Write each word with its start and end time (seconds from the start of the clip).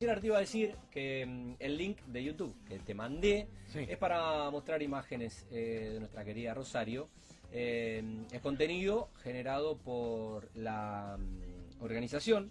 Gerard 0.00 0.20
te 0.20 0.28
iba 0.28 0.36
a 0.36 0.40
decir 0.40 0.76
que 0.92 1.26
mm, 1.26 1.54
el 1.58 1.76
link 1.76 1.98
de 2.06 2.22
YouTube 2.22 2.54
que 2.68 2.78
te 2.78 2.94
mandé 2.94 3.48
Sí. 3.66 3.80
es 3.88 3.98
para 3.98 4.48
mostrar 4.48 4.80
imágenes 4.80 5.44
eh, 5.50 5.90
de 5.94 5.98
nuestra 5.98 6.24
querida 6.24 6.54
Rosario. 6.54 7.08
Eh, 7.50 8.04
es 8.30 8.40
contenido 8.40 9.08
generado 9.24 9.76
por 9.76 10.48
la 10.54 11.18
mm, 11.18 11.82
organización 11.82 12.48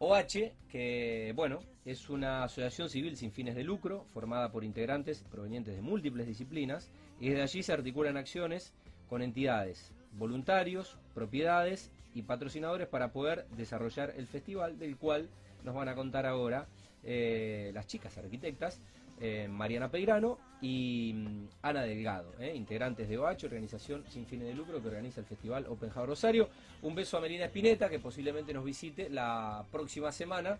OH, 0.00 0.52
que 0.68 1.32
bueno, 1.34 1.60
es 1.86 2.10
una 2.10 2.44
asociación 2.44 2.90
civil 2.90 3.16
sin 3.16 3.32
fines 3.32 3.54
de 3.54 3.64
lucro, 3.64 4.04
formada 4.12 4.52
por 4.52 4.62
integrantes 4.62 5.24
provenientes 5.30 5.74
de 5.74 5.80
múltiples 5.80 6.26
disciplinas, 6.26 6.90
y 7.18 7.30
desde 7.30 7.42
allí 7.42 7.62
se 7.62 7.72
articulan 7.72 8.18
acciones 8.18 8.74
con 9.08 9.22
entidades, 9.22 9.94
voluntarios, 10.12 10.98
propiedades 11.14 11.90
y 12.14 12.20
patrocinadores 12.22 12.86
para 12.86 13.12
poder 13.12 13.46
desarrollar 13.56 14.12
el 14.14 14.26
festival 14.26 14.78
del 14.78 14.98
cual 14.98 15.30
nos 15.64 15.74
van 15.74 15.88
a 15.88 15.94
contar 15.94 16.26
ahora 16.26 16.66
eh, 17.04 17.70
las 17.74 17.86
chicas 17.86 18.16
arquitectas, 18.18 18.80
eh, 19.20 19.48
Mariana 19.48 19.90
Peirano 19.90 20.38
y 20.60 21.12
mm, 21.14 21.48
Ana 21.62 21.82
Delgado, 21.82 22.32
eh, 22.38 22.54
integrantes 22.54 23.08
de 23.08 23.18
OH, 23.18 23.44
organización 23.44 24.04
sin 24.08 24.26
fines 24.26 24.48
de 24.48 24.54
lucro 24.54 24.80
que 24.80 24.88
organiza 24.88 25.20
el 25.20 25.26
festival 25.26 25.66
Open 25.68 25.90
House 25.90 26.08
Rosario. 26.08 26.48
Un 26.82 26.94
beso 26.94 27.16
a 27.16 27.20
Melina 27.20 27.46
Espineta, 27.46 27.88
que 27.88 27.98
posiblemente 27.98 28.52
nos 28.52 28.64
visite 28.64 29.08
la 29.10 29.64
próxima 29.70 30.12
semana, 30.12 30.58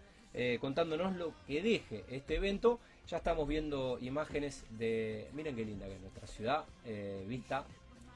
contándonos 0.61 1.15
lo 1.17 1.35
que 1.47 1.63
deje 1.63 2.05
este 2.11 2.37
evento. 2.37 2.81
Ya 3.07 3.19
estamos 3.19 3.47
viendo 3.47 3.99
imágenes 4.01 4.65
de, 4.79 5.29
miren 5.35 5.55
qué 5.55 5.65
linda 5.65 5.87
que 5.87 5.97
es 5.97 6.01
nuestra 6.01 6.27
ciudad, 6.27 6.65
vista 7.27 7.67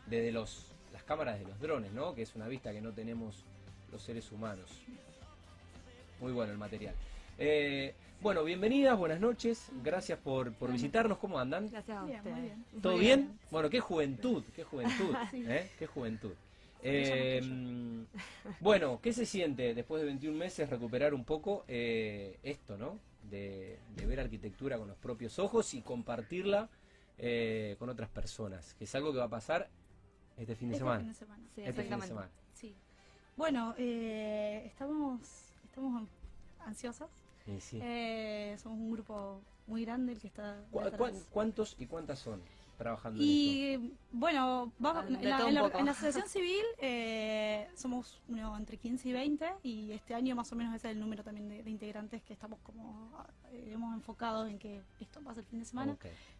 desde 0.06 0.32
los, 0.32 0.72
las 0.92 1.02
cámaras 1.02 1.38
de 1.38 1.44
los 1.44 1.60
drones, 1.60 1.92
¿no? 1.92 2.14
que 2.14 2.22
es 2.22 2.34
una 2.34 2.48
vista 2.48 2.72
que 2.72 2.80
no 2.80 2.92
tenemos 2.92 3.44
los 3.92 4.02
seres 4.02 4.32
humanos. 4.32 4.70
Muy 6.20 6.32
bueno 6.32 6.52
el 6.52 6.58
material. 6.58 6.94
Eh, 7.38 7.94
bueno, 8.22 8.44
bienvenidas, 8.44 8.98
buenas 8.98 9.20
noches, 9.20 9.70
gracias 9.82 10.18
por, 10.18 10.52
por 10.54 10.72
visitarnos, 10.72 11.18
¿cómo 11.18 11.38
andan? 11.38 11.68
Gracias 11.68 11.96
a 11.98 12.04
Bien, 12.04 12.16
ustedes. 12.18 12.36
muy 12.36 12.42
bien. 12.46 12.64
¿Todo 12.82 12.92
Muy 12.94 13.00
bien? 13.00 13.38
Bueno, 13.50 13.68
qué 13.70 13.80
juventud, 13.80 14.42
qué 14.54 14.64
juventud, 14.64 15.14
Sí. 15.30 15.44
¿eh? 15.46 15.70
Qué 15.78 15.86
juventud. 15.86 16.32
Eh, 16.82 17.38
aquello. 17.38 18.54
bueno, 18.60 19.00
¿qué 19.02 19.12
se 19.12 19.26
siente 19.26 19.74
después 19.74 20.00
de 20.00 20.06
21 20.06 20.36
meses 20.36 20.68
recuperar 20.70 21.14
un 21.14 21.24
poco 21.24 21.64
eh, 21.68 22.38
esto, 22.42 22.76
¿no? 22.78 22.98
De, 23.30 23.78
de 23.96 24.06
ver 24.06 24.20
arquitectura 24.20 24.78
con 24.78 24.88
los 24.88 24.96
propios 24.96 25.38
ojos 25.38 25.74
y 25.74 25.82
compartirla 25.82 26.68
eh, 27.18 27.76
con 27.78 27.88
otras 27.90 28.08
personas, 28.08 28.74
que 28.74 28.84
es 28.84 28.94
algo 28.94 29.12
que 29.12 29.18
va 29.18 29.24
a 29.24 29.28
pasar 29.30 29.68
este 30.36 30.54
fin 30.54 30.68
de 30.68 30.74
Este 30.76 30.84
semana. 30.84 31.00
fin 31.00 31.08
de 31.08 31.14
semana. 31.14 31.42
Sí, 31.54 31.60
Este 31.60 31.64
fin 31.64 31.64
de 31.64 31.80
exactamente. 31.82 32.06
semana. 32.08 32.30
Sí. 32.54 32.74
Bueno, 33.36 33.74
eh, 33.78 34.62
estamos, 34.66 35.20
estamos 35.64 36.08
ansiosas. 36.60 37.08
Sí. 37.60 37.78
Eh, 37.82 38.56
somos 38.62 38.78
un 38.78 38.92
grupo 38.92 39.40
muy 39.66 39.84
grande 39.84 40.12
el 40.12 40.20
que 40.20 40.26
está 40.28 40.64
¿Cu- 40.70 40.80
¿Cuántos 41.30 41.76
y 41.78 41.86
cuántas 41.86 42.18
son 42.18 42.40
trabajando 42.78 43.20
en 43.20 43.24
esto? 43.28 43.34
Y 43.34 43.92
bueno, 44.12 44.72
vamos, 44.78 45.04
Ah, 45.04 45.08
en, 45.08 45.28
la, 45.28 45.36
todo 45.38 45.46
en 45.48 45.48
un 45.48 45.54
la- 45.54 45.62
poco. 45.62 45.78
en 45.78 45.84
la 45.86 45.90
asociación 45.92 46.28
civil 46.28 46.62
eh, 46.78 47.68
somos 47.74 48.20
uno, 48.28 48.56
entre 48.56 48.76
15 48.76 49.08
y 49.08 49.12
20 49.12 49.46
y 49.62 49.92
este 49.92 50.14
año 50.14 50.34
más 50.36 50.52
o 50.52 50.56
menos 50.56 50.74
ese 50.74 50.88
es 50.88 50.92
el 50.94 51.00
número 51.00 51.24
también 51.24 51.48
de, 51.48 51.62
de 51.62 51.70
integrantes 51.70 52.22
que 52.22 52.32
estamos 52.32 52.58
como 52.62 53.10
eh, 53.50 53.70
hemos 53.72 53.94
enfocado 53.94 54.46
en 54.46 54.58
que 54.58 54.82
esto 55.00 55.20
pasa 55.22 55.40
el 55.40 55.46
fin 55.46 55.58
de 55.60 55.64
semana, 55.64 55.96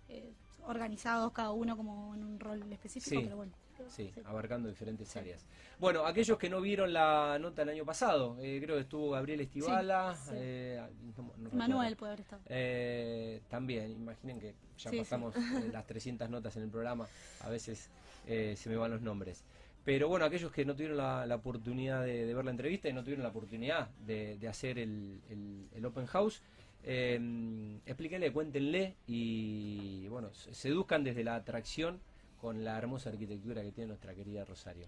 eh, 0.08 0.32
organizados 0.66 1.32
cada 1.32 1.52
uno 1.52 1.76
como 1.76 2.14
en 2.14 2.24
un 2.24 2.40
rol 2.40 2.60
específico, 2.72 3.16
Sí. 3.16 3.22
pero 3.24 3.36
bueno. 3.36 3.52
Sí, 3.88 4.12
abarcando 4.24 4.68
diferentes 4.68 5.08
Sí. 5.08 5.18
áreas. 5.18 5.44
Bueno, 5.78 6.04
aquellos 6.06 6.38
que 6.38 6.48
no 6.50 6.60
vieron 6.60 6.92
la 6.92 7.38
nota 7.38 7.62
el 7.62 7.68
año 7.68 7.84
pasado, 7.84 8.36
eh, 8.40 8.60
creo 8.62 8.76
que 8.76 8.82
estuvo 8.82 9.10
Gabriel 9.10 9.40
Estivala, 9.40 10.14
sí. 10.16 10.30
eh, 10.34 10.80
no- 11.16 11.22
no 11.22 11.32
recuerdo. 11.34 11.56
Manuel 11.56 11.96
puede 11.96 12.12
haber 12.12 12.20
estado. 12.20 12.42
Eh, 12.46 13.40
también, 13.48 13.90
imaginen 13.92 14.40
que 14.40 14.54
ya 14.78 14.90
pasamos 14.90 15.34
las 15.74 15.86
300 15.86 16.28
notas 16.30 16.56
en 16.56 16.62
el 16.64 16.70
programa, 16.70 17.06
a 17.40 17.48
veces 17.48 17.90
se 18.26 18.68
me 18.68 18.76
van 18.76 18.90
los 18.90 19.02
nombres. 19.02 19.44
Pero 19.84 20.08
bueno, 20.08 20.24
aquellos 20.24 20.50
que 20.50 20.64
no 20.64 20.74
tuvieron 20.74 20.96
la, 20.96 21.24
la 21.26 21.36
oportunidad 21.36 22.02
de, 22.04 22.26
de 22.26 22.34
ver 22.34 22.44
la 22.44 22.50
entrevista 22.50 22.88
y 22.88 22.92
no 22.92 23.02
tuvieron 23.04 23.22
la 23.22 23.28
oportunidad 23.28 23.88
de, 24.04 24.36
de 24.36 24.48
hacer 24.48 24.78
el, 24.80 25.20
el- 25.30 25.68
el 25.72 25.84
Open 25.86 26.06
House, 26.06 26.42
eh, 26.82 27.78
explíquenle, 27.86 28.32
cuéntenle 28.32 28.96
y 29.06 30.08
bueno, 30.08 30.32
se- 30.34 30.54
seduzcan 30.54 31.04
desde 31.04 31.22
la 31.22 31.36
atracción 31.36 32.00
con 32.46 32.62
la 32.64 32.78
hermosa 32.78 33.10
arquitectura 33.10 33.60
que 33.60 33.72
tiene 33.72 33.88
nuestra 33.88 34.14
querida 34.14 34.44
Rosario. 34.44 34.86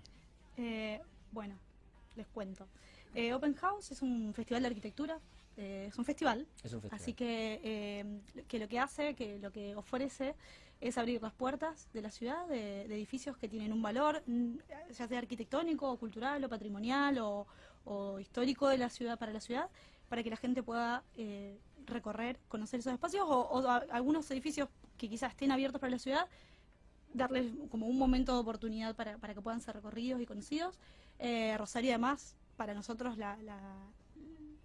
Eh, 0.56 1.00
bueno, 1.32 1.56
les 2.14 2.28
cuento. 2.28 2.68
Eh, 3.16 3.34
Open 3.34 3.52
House 3.56 3.90
es 3.90 4.00
un 4.00 4.32
festival 4.32 4.62
de 4.62 4.68
arquitectura, 4.68 5.18
eh, 5.56 5.86
es 5.88 5.98
un 5.98 6.04
festival, 6.04 6.46
Es 6.62 6.72
un 6.72 6.80
festival. 6.80 7.00
así 7.00 7.14
que, 7.14 7.60
eh, 7.64 8.20
que 8.46 8.60
lo 8.60 8.68
que 8.68 8.78
hace, 8.78 9.14
que 9.16 9.40
lo 9.40 9.50
que 9.50 9.74
ofrece 9.74 10.36
es 10.80 10.98
abrir 10.98 11.20
las 11.20 11.32
puertas 11.32 11.88
de 11.92 12.00
la 12.00 12.12
ciudad, 12.12 12.46
de, 12.46 12.86
de 12.86 12.94
edificios 12.94 13.36
que 13.36 13.48
tienen 13.48 13.72
un 13.72 13.82
valor, 13.82 14.22
mm, 14.28 14.58
ya 14.96 15.08
sea 15.08 15.18
arquitectónico, 15.18 15.90
o 15.90 15.98
cultural, 15.98 16.44
o 16.44 16.48
patrimonial, 16.48 17.18
o, 17.18 17.48
o 17.84 18.20
histórico 18.20 18.68
de 18.68 18.78
la 18.78 18.88
ciudad 18.88 19.18
para 19.18 19.32
la 19.32 19.40
ciudad, 19.40 19.68
para 20.08 20.22
que 20.22 20.30
la 20.30 20.36
gente 20.36 20.62
pueda 20.62 21.02
recorrer, 21.86 22.38
conocer 22.46 22.78
esos 22.78 22.92
espacios, 22.92 23.24
o, 23.28 23.68
algunos 23.90 24.30
edificios 24.30 24.68
que 24.96 25.08
quizás 25.08 25.32
estén 25.32 25.50
abiertos 25.50 25.80
para 25.80 25.90
la 25.90 25.98
ciudad, 25.98 26.28
darles 27.14 27.52
como 27.70 27.86
un 27.86 27.98
momento 27.98 28.32
de 28.34 28.40
oportunidad 28.40 28.94
para, 28.94 29.18
para 29.18 29.34
que 29.34 29.40
puedan 29.40 29.60
ser 29.60 29.74
recorridos 29.74 30.20
y 30.20 30.26
conocidos. 30.26 30.78
Eh, 31.18 31.56
Rosario 31.58 31.90
además, 31.90 32.36
para 32.56 32.74
nosotros 32.74 33.16
la, 33.18 33.36
la- 33.42 33.76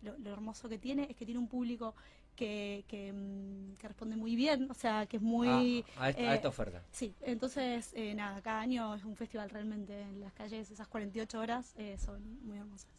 lo, 0.01 0.17
lo 0.17 0.31
hermoso 0.33 0.67
que 0.67 0.77
tiene 0.77 1.07
es 1.09 1.15
que 1.15 1.25
tiene 1.25 1.39
un 1.39 1.47
público 1.47 1.95
que, 2.35 2.83
que, 2.87 3.13
mm, 3.13 3.75
que 3.77 3.87
responde 3.87 4.15
muy 4.17 4.35
bien, 4.35 4.69
o 4.69 4.73
sea, 4.73 5.05
que 5.05 5.17
es 5.17 5.23
muy... 5.23 5.85
Ah, 5.97 6.03
a, 6.05 6.09
esta, 6.09 6.21
a 6.21 6.33
eh, 6.33 6.35
esta 6.35 6.47
oferta. 6.49 6.81
Sí, 6.91 7.13
entonces, 7.21 7.91
eh, 7.95 8.13
nada, 8.15 8.41
cada 8.41 8.59
año 8.59 8.93
es 8.95 9.03
un 9.05 9.15
festival 9.15 9.49
realmente 9.49 10.01
en 10.01 10.19
las 10.19 10.33
calles, 10.33 10.69
esas 10.71 10.87
48 10.87 11.39
horas 11.39 11.73
eh, 11.77 11.97
son 12.03 12.21
muy 12.45 12.57
hermosas. 12.57 12.89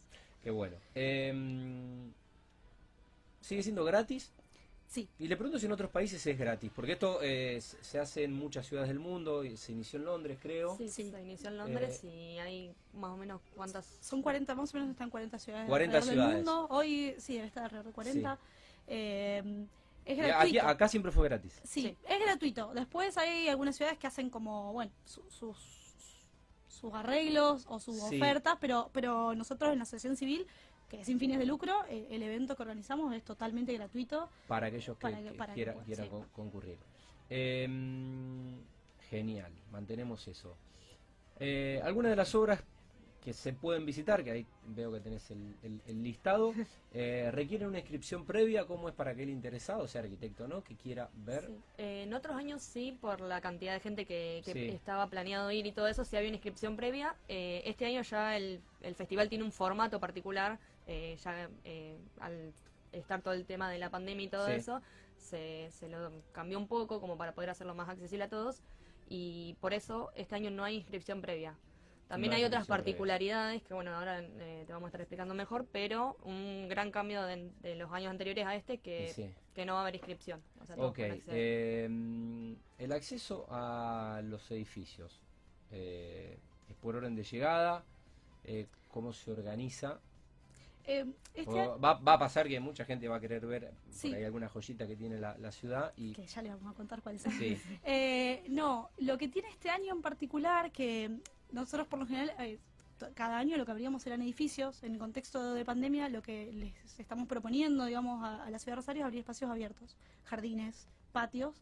Qué 0.43 0.51
bueno. 0.51 0.75
Em, 0.95 2.11
¿Sigue 3.41 3.61
siendo 3.61 3.83
gratis? 3.85 4.31
Sí, 4.87 5.09
Y 5.19 5.27
le 5.27 5.35
pregunto 5.35 5.59
si 5.59 5.65
en 5.65 5.71
otros 5.73 5.89
países 5.91 6.25
es 6.25 6.37
gratis, 6.37 6.71
porque 6.73 6.93
esto 6.93 7.19
eh, 7.21 7.59
se 7.59 7.99
hace 7.99 8.23
en 8.23 8.31
muchas 8.33 8.65
ciudades 8.67 8.87
del 8.89 8.99
mundo, 8.99 9.43
y 9.43 9.57
se 9.57 9.71
inició 9.73 9.99
en 9.99 10.05
Londres, 10.05 10.37
creo. 10.41 10.77
Sí, 10.77 10.87
Sí. 10.89 11.09
se 11.11 11.21
inició 11.21 11.49
en 11.49 11.57
Londres 11.57 12.01
Eh, 12.03 12.07
y 12.07 12.37
hay 12.39 12.73
más 12.93 13.11
o 13.11 13.17
menos 13.17 13.41
cuántas. 13.55 13.85
son 14.01 14.21
40, 14.21 14.55
más 14.55 14.73
o 14.73 14.77
menos 14.77 14.91
están 14.91 15.09
40 15.09 15.37
ciudades 15.39 15.67
40 15.67 15.97
alrededor 15.97 16.13
ciudades. 16.25 16.45
del 16.45 16.53
mundo. 16.55 16.67
Hoy 16.73 17.15
sí, 17.17 17.33
debe 17.35 17.47
estar 17.47 17.63
alrededor 17.65 17.87
de 17.87 17.91
40. 17.93 18.39
Eh, 18.87 19.65
es 20.05 20.17
gratuito. 20.17 20.39
aquí- 20.39 20.57
acá 20.59 20.87
siempre 20.87 21.11
fue 21.11 21.27
gratis. 21.27 21.59
Sí, 21.63 21.81
Sí. 21.81 21.97
es 22.07 22.19
gratuito. 22.19 22.71
Después 22.73 23.17
hay 23.17 23.47
algunas 23.49 23.75
ciudades 23.75 23.97
que 23.97 24.07
hacen 24.07 24.29
como, 24.29 24.71
bueno, 24.71 24.91
su- 25.05 25.23
sus, 25.29 25.84
sus 26.85 26.93
arreglos 26.93 27.65
o 27.67 27.79
sus 27.79 27.99
Sí. 28.09 28.17
ofertas, 28.17 28.57
pero, 28.61 28.91
pero 28.93 29.33
nosotros 29.33 29.71
en 29.71 29.79
la 29.79 29.83
Asociación 29.83 30.15
Civil, 30.15 30.45
que 30.87 30.99
es 31.01 31.07
sin 31.07 31.17
fines 31.19 31.39
de 31.39 31.45
lucro, 31.47 31.73
eh, 31.89 32.07
el 32.11 32.21
evento 32.21 32.55
que 32.55 32.61
organizamos 32.61 33.11
es 33.15 33.23
totalmente 33.23 33.73
gratuito. 33.73 34.29
Para 34.47 34.67
aquellos 34.67 34.95
que, 34.97 35.01
Para 35.01 35.17
que- 35.17 35.23
que 35.23 35.31
para 35.31 35.53
que 35.53 35.55
quiera- 35.55 35.73
puedan, 35.73 35.85
quieran 35.87 36.05
sí. 36.05 36.11
con- 36.11 36.23
concurrir. 36.29 36.77
Em, 37.27 38.55
genial, 39.09 39.51
mantenemos 39.71 40.27
eso. 40.27 40.55
Eh, 41.39 41.81
algunas 41.83 42.11
de 42.11 42.15
las 42.17 42.35
obras 42.35 42.61
que 43.25 43.33
se 43.33 43.53
pueden 43.53 43.87
visitar, 43.87 44.23
que 44.23 44.29
ahí 44.31 44.45
veo 44.67 44.91
que 44.91 44.99
tenés 44.99 45.31
el, 45.31 45.55
el- 45.63 45.81
el 45.87 46.03
listado, 46.03 46.53
eh, 46.93 47.31
requieren 47.33 47.67
una 47.67 47.79
inscripción 47.79 48.23
previa, 48.23 48.65
¿cómo 48.65 48.87
es 48.87 48.93
para 48.93 49.11
aquel 49.11 49.29
interesado, 49.29 49.87
sea 49.87 50.01
arquitecto 50.01 50.43
o 50.45 50.47
no, 50.47 50.63
que 50.63 50.75
quiera 50.75 51.09
ver? 51.15 51.47
Sí. 51.47 51.57
Eh, 51.79 52.03
en 52.03 52.13
otros 52.13 52.35
años 52.37 52.61
sí, 52.61 52.95
por 53.01 53.19
la 53.21 53.41
cantidad 53.41 53.73
de 53.73 53.79
gente 53.79 54.05
que, 54.05 54.43
que 54.45 54.53
Sí. 54.53 54.67
estaba 54.67 55.07
planeado 55.07 55.51
ir 55.51 55.65
y 55.65 55.71
todo 55.71 55.87
eso, 55.87 56.05
sí 56.05 56.15
había 56.15 56.29
una 56.29 56.35
inscripción 56.37 56.75
previa. 56.75 57.15
Eh, 57.27 57.63
este 57.65 57.87
año 57.87 58.03
ya 58.03 58.37
el, 58.37 58.61
el 58.81 58.93
festival 58.93 59.27
tiene 59.27 59.43
un 59.43 59.51
formato 59.51 59.99
particular, 59.99 60.59
eh, 60.85 61.17
ya 61.23 61.49
eh, 61.63 61.97
al 62.19 62.53
estar 62.91 63.23
todo 63.23 63.33
el 63.33 63.45
tema 63.45 63.71
de 63.71 63.79
la 63.79 63.89
pandemia 63.89 64.25
y 64.25 64.29
todo 64.29 64.45
Sí. 64.45 64.53
eso, 64.53 64.81
se, 65.17 65.69
se 65.71 65.89
lo 65.89 66.11
cambió 66.31 66.59
un 66.59 66.67
poco 66.67 67.01
como 67.01 67.17
para 67.17 67.33
poder 67.33 67.49
hacerlo 67.49 67.73
más 67.73 67.89
accesible 67.89 68.25
a 68.25 68.29
todos 68.29 68.61
y 69.09 69.55
por 69.61 69.73
eso 69.73 70.11
este 70.15 70.35
año 70.35 70.51
no 70.51 70.63
hay 70.63 70.75
inscripción 70.75 71.21
previa. 71.21 71.55
También 72.07 72.33
hay 72.33 72.43
otras 72.43 72.67
particularidades 72.67 73.63
que 73.63 73.73
bueno, 73.73 73.95
ahora 73.95 74.19
eh, 74.21 74.63
te 74.67 74.71
vamos 74.73 74.87
a 74.87 74.89
estar 74.89 75.01
explicando 75.01 75.33
mejor, 75.33 75.65
pero 75.71 76.17
un 76.23 76.67
gran 76.69 76.91
cambio 76.91 77.23
de, 77.23 77.49
de 77.61 77.75
los 77.75 77.91
años 77.91 78.11
anteriores 78.11 78.45
a 78.45 78.55
este 78.55 78.77
que, 78.77 79.07
sí. 79.13 79.29
que 79.55 79.65
no 79.65 79.73
va 79.73 79.79
a 79.79 79.81
haber 79.83 79.95
inscripción. 79.95 80.41
O 80.61 80.65
sea, 80.65 80.75
todos 80.75 80.91
Ok, 80.91 80.99
em, 81.27 82.55
el 82.77 82.91
acceso 82.91 83.45
a 83.49 84.21
los 84.23 84.49
edificios 84.51 85.19
eh, 85.71 86.37
es 86.69 86.75
por 86.75 86.95
orden 86.95 87.15
de 87.15 87.23
llegada, 87.23 87.83
eh, 88.43 88.67
cómo 88.89 89.11
se 89.11 89.31
organiza. 89.31 89.99
Eh, 90.87 91.05
este 91.33 91.51
va, 91.51 91.95
va 91.95 92.13
a 92.13 92.19
pasar 92.19 92.47
que 92.47 92.59
mucha 92.59 92.85
gente 92.85 93.07
va 93.07 93.15
a 93.15 93.19
querer 93.19 93.43
ver 93.47 93.71
Sí. 93.89 94.09
por 94.09 94.17
ahí 94.19 94.23
alguna 94.23 94.47
joyita 94.47 94.85
que 94.85 94.95
tiene 94.95 95.17
la, 95.19 95.35
la 95.39 95.51
ciudad 95.51 95.91
y 95.97 96.13
que 96.13 96.27
ya 96.27 96.43
les 96.43 96.51
vamos 96.53 96.71
a 96.71 96.75
contar 96.77 97.01
cuáles 97.01 97.23
son. 97.23 97.31
sí, 97.31 97.59
Eh, 97.83 98.43
no, 98.49 98.91
lo 98.99 99.17
que 99.17 99.27
tiene 99.27 99.49
este 99.49 99.71
año 99.71 99.95
en 99.95 100.03
particular, 100.03 100.71
que 100.71 101.09
nosotros 101.51 101.87
por 101.87 101.99
lo 101.99 102.07
general, 102.07 102.31
eh, 102.39 102.59
cada 103.13 103.37
año 103.37 103.57
lo 103.57 103.65
que 103.65 103.71
abríamos 103.71 104.05
eran 104.07 104.21
edificios. 104.21 104.83
En 104.83 104.93
el 104.93 104.99
contexto 104.99 105.53
de 105.53 105.65
pandemia, 105.65 106.09
lo 106.09 106.21
que 106.21 106.51
les 106.53 106.99
estamos 106.99 107.27
proponiendo, 107.27 107.85
digamos, 107.85 108.23
a, 108.23 108.43
a 108.43 108.49
la 108.49 108.59
ciudad 108.59 108.73
de 108.73 108.75
Rosario 108.77 109.01
es 109.01 109.05
abrir 109.05 109.19
espacios 109.19 109.51
abiertos, 109.51 109.97
jardines, 110.23 110.87
patios. 111.11 111.61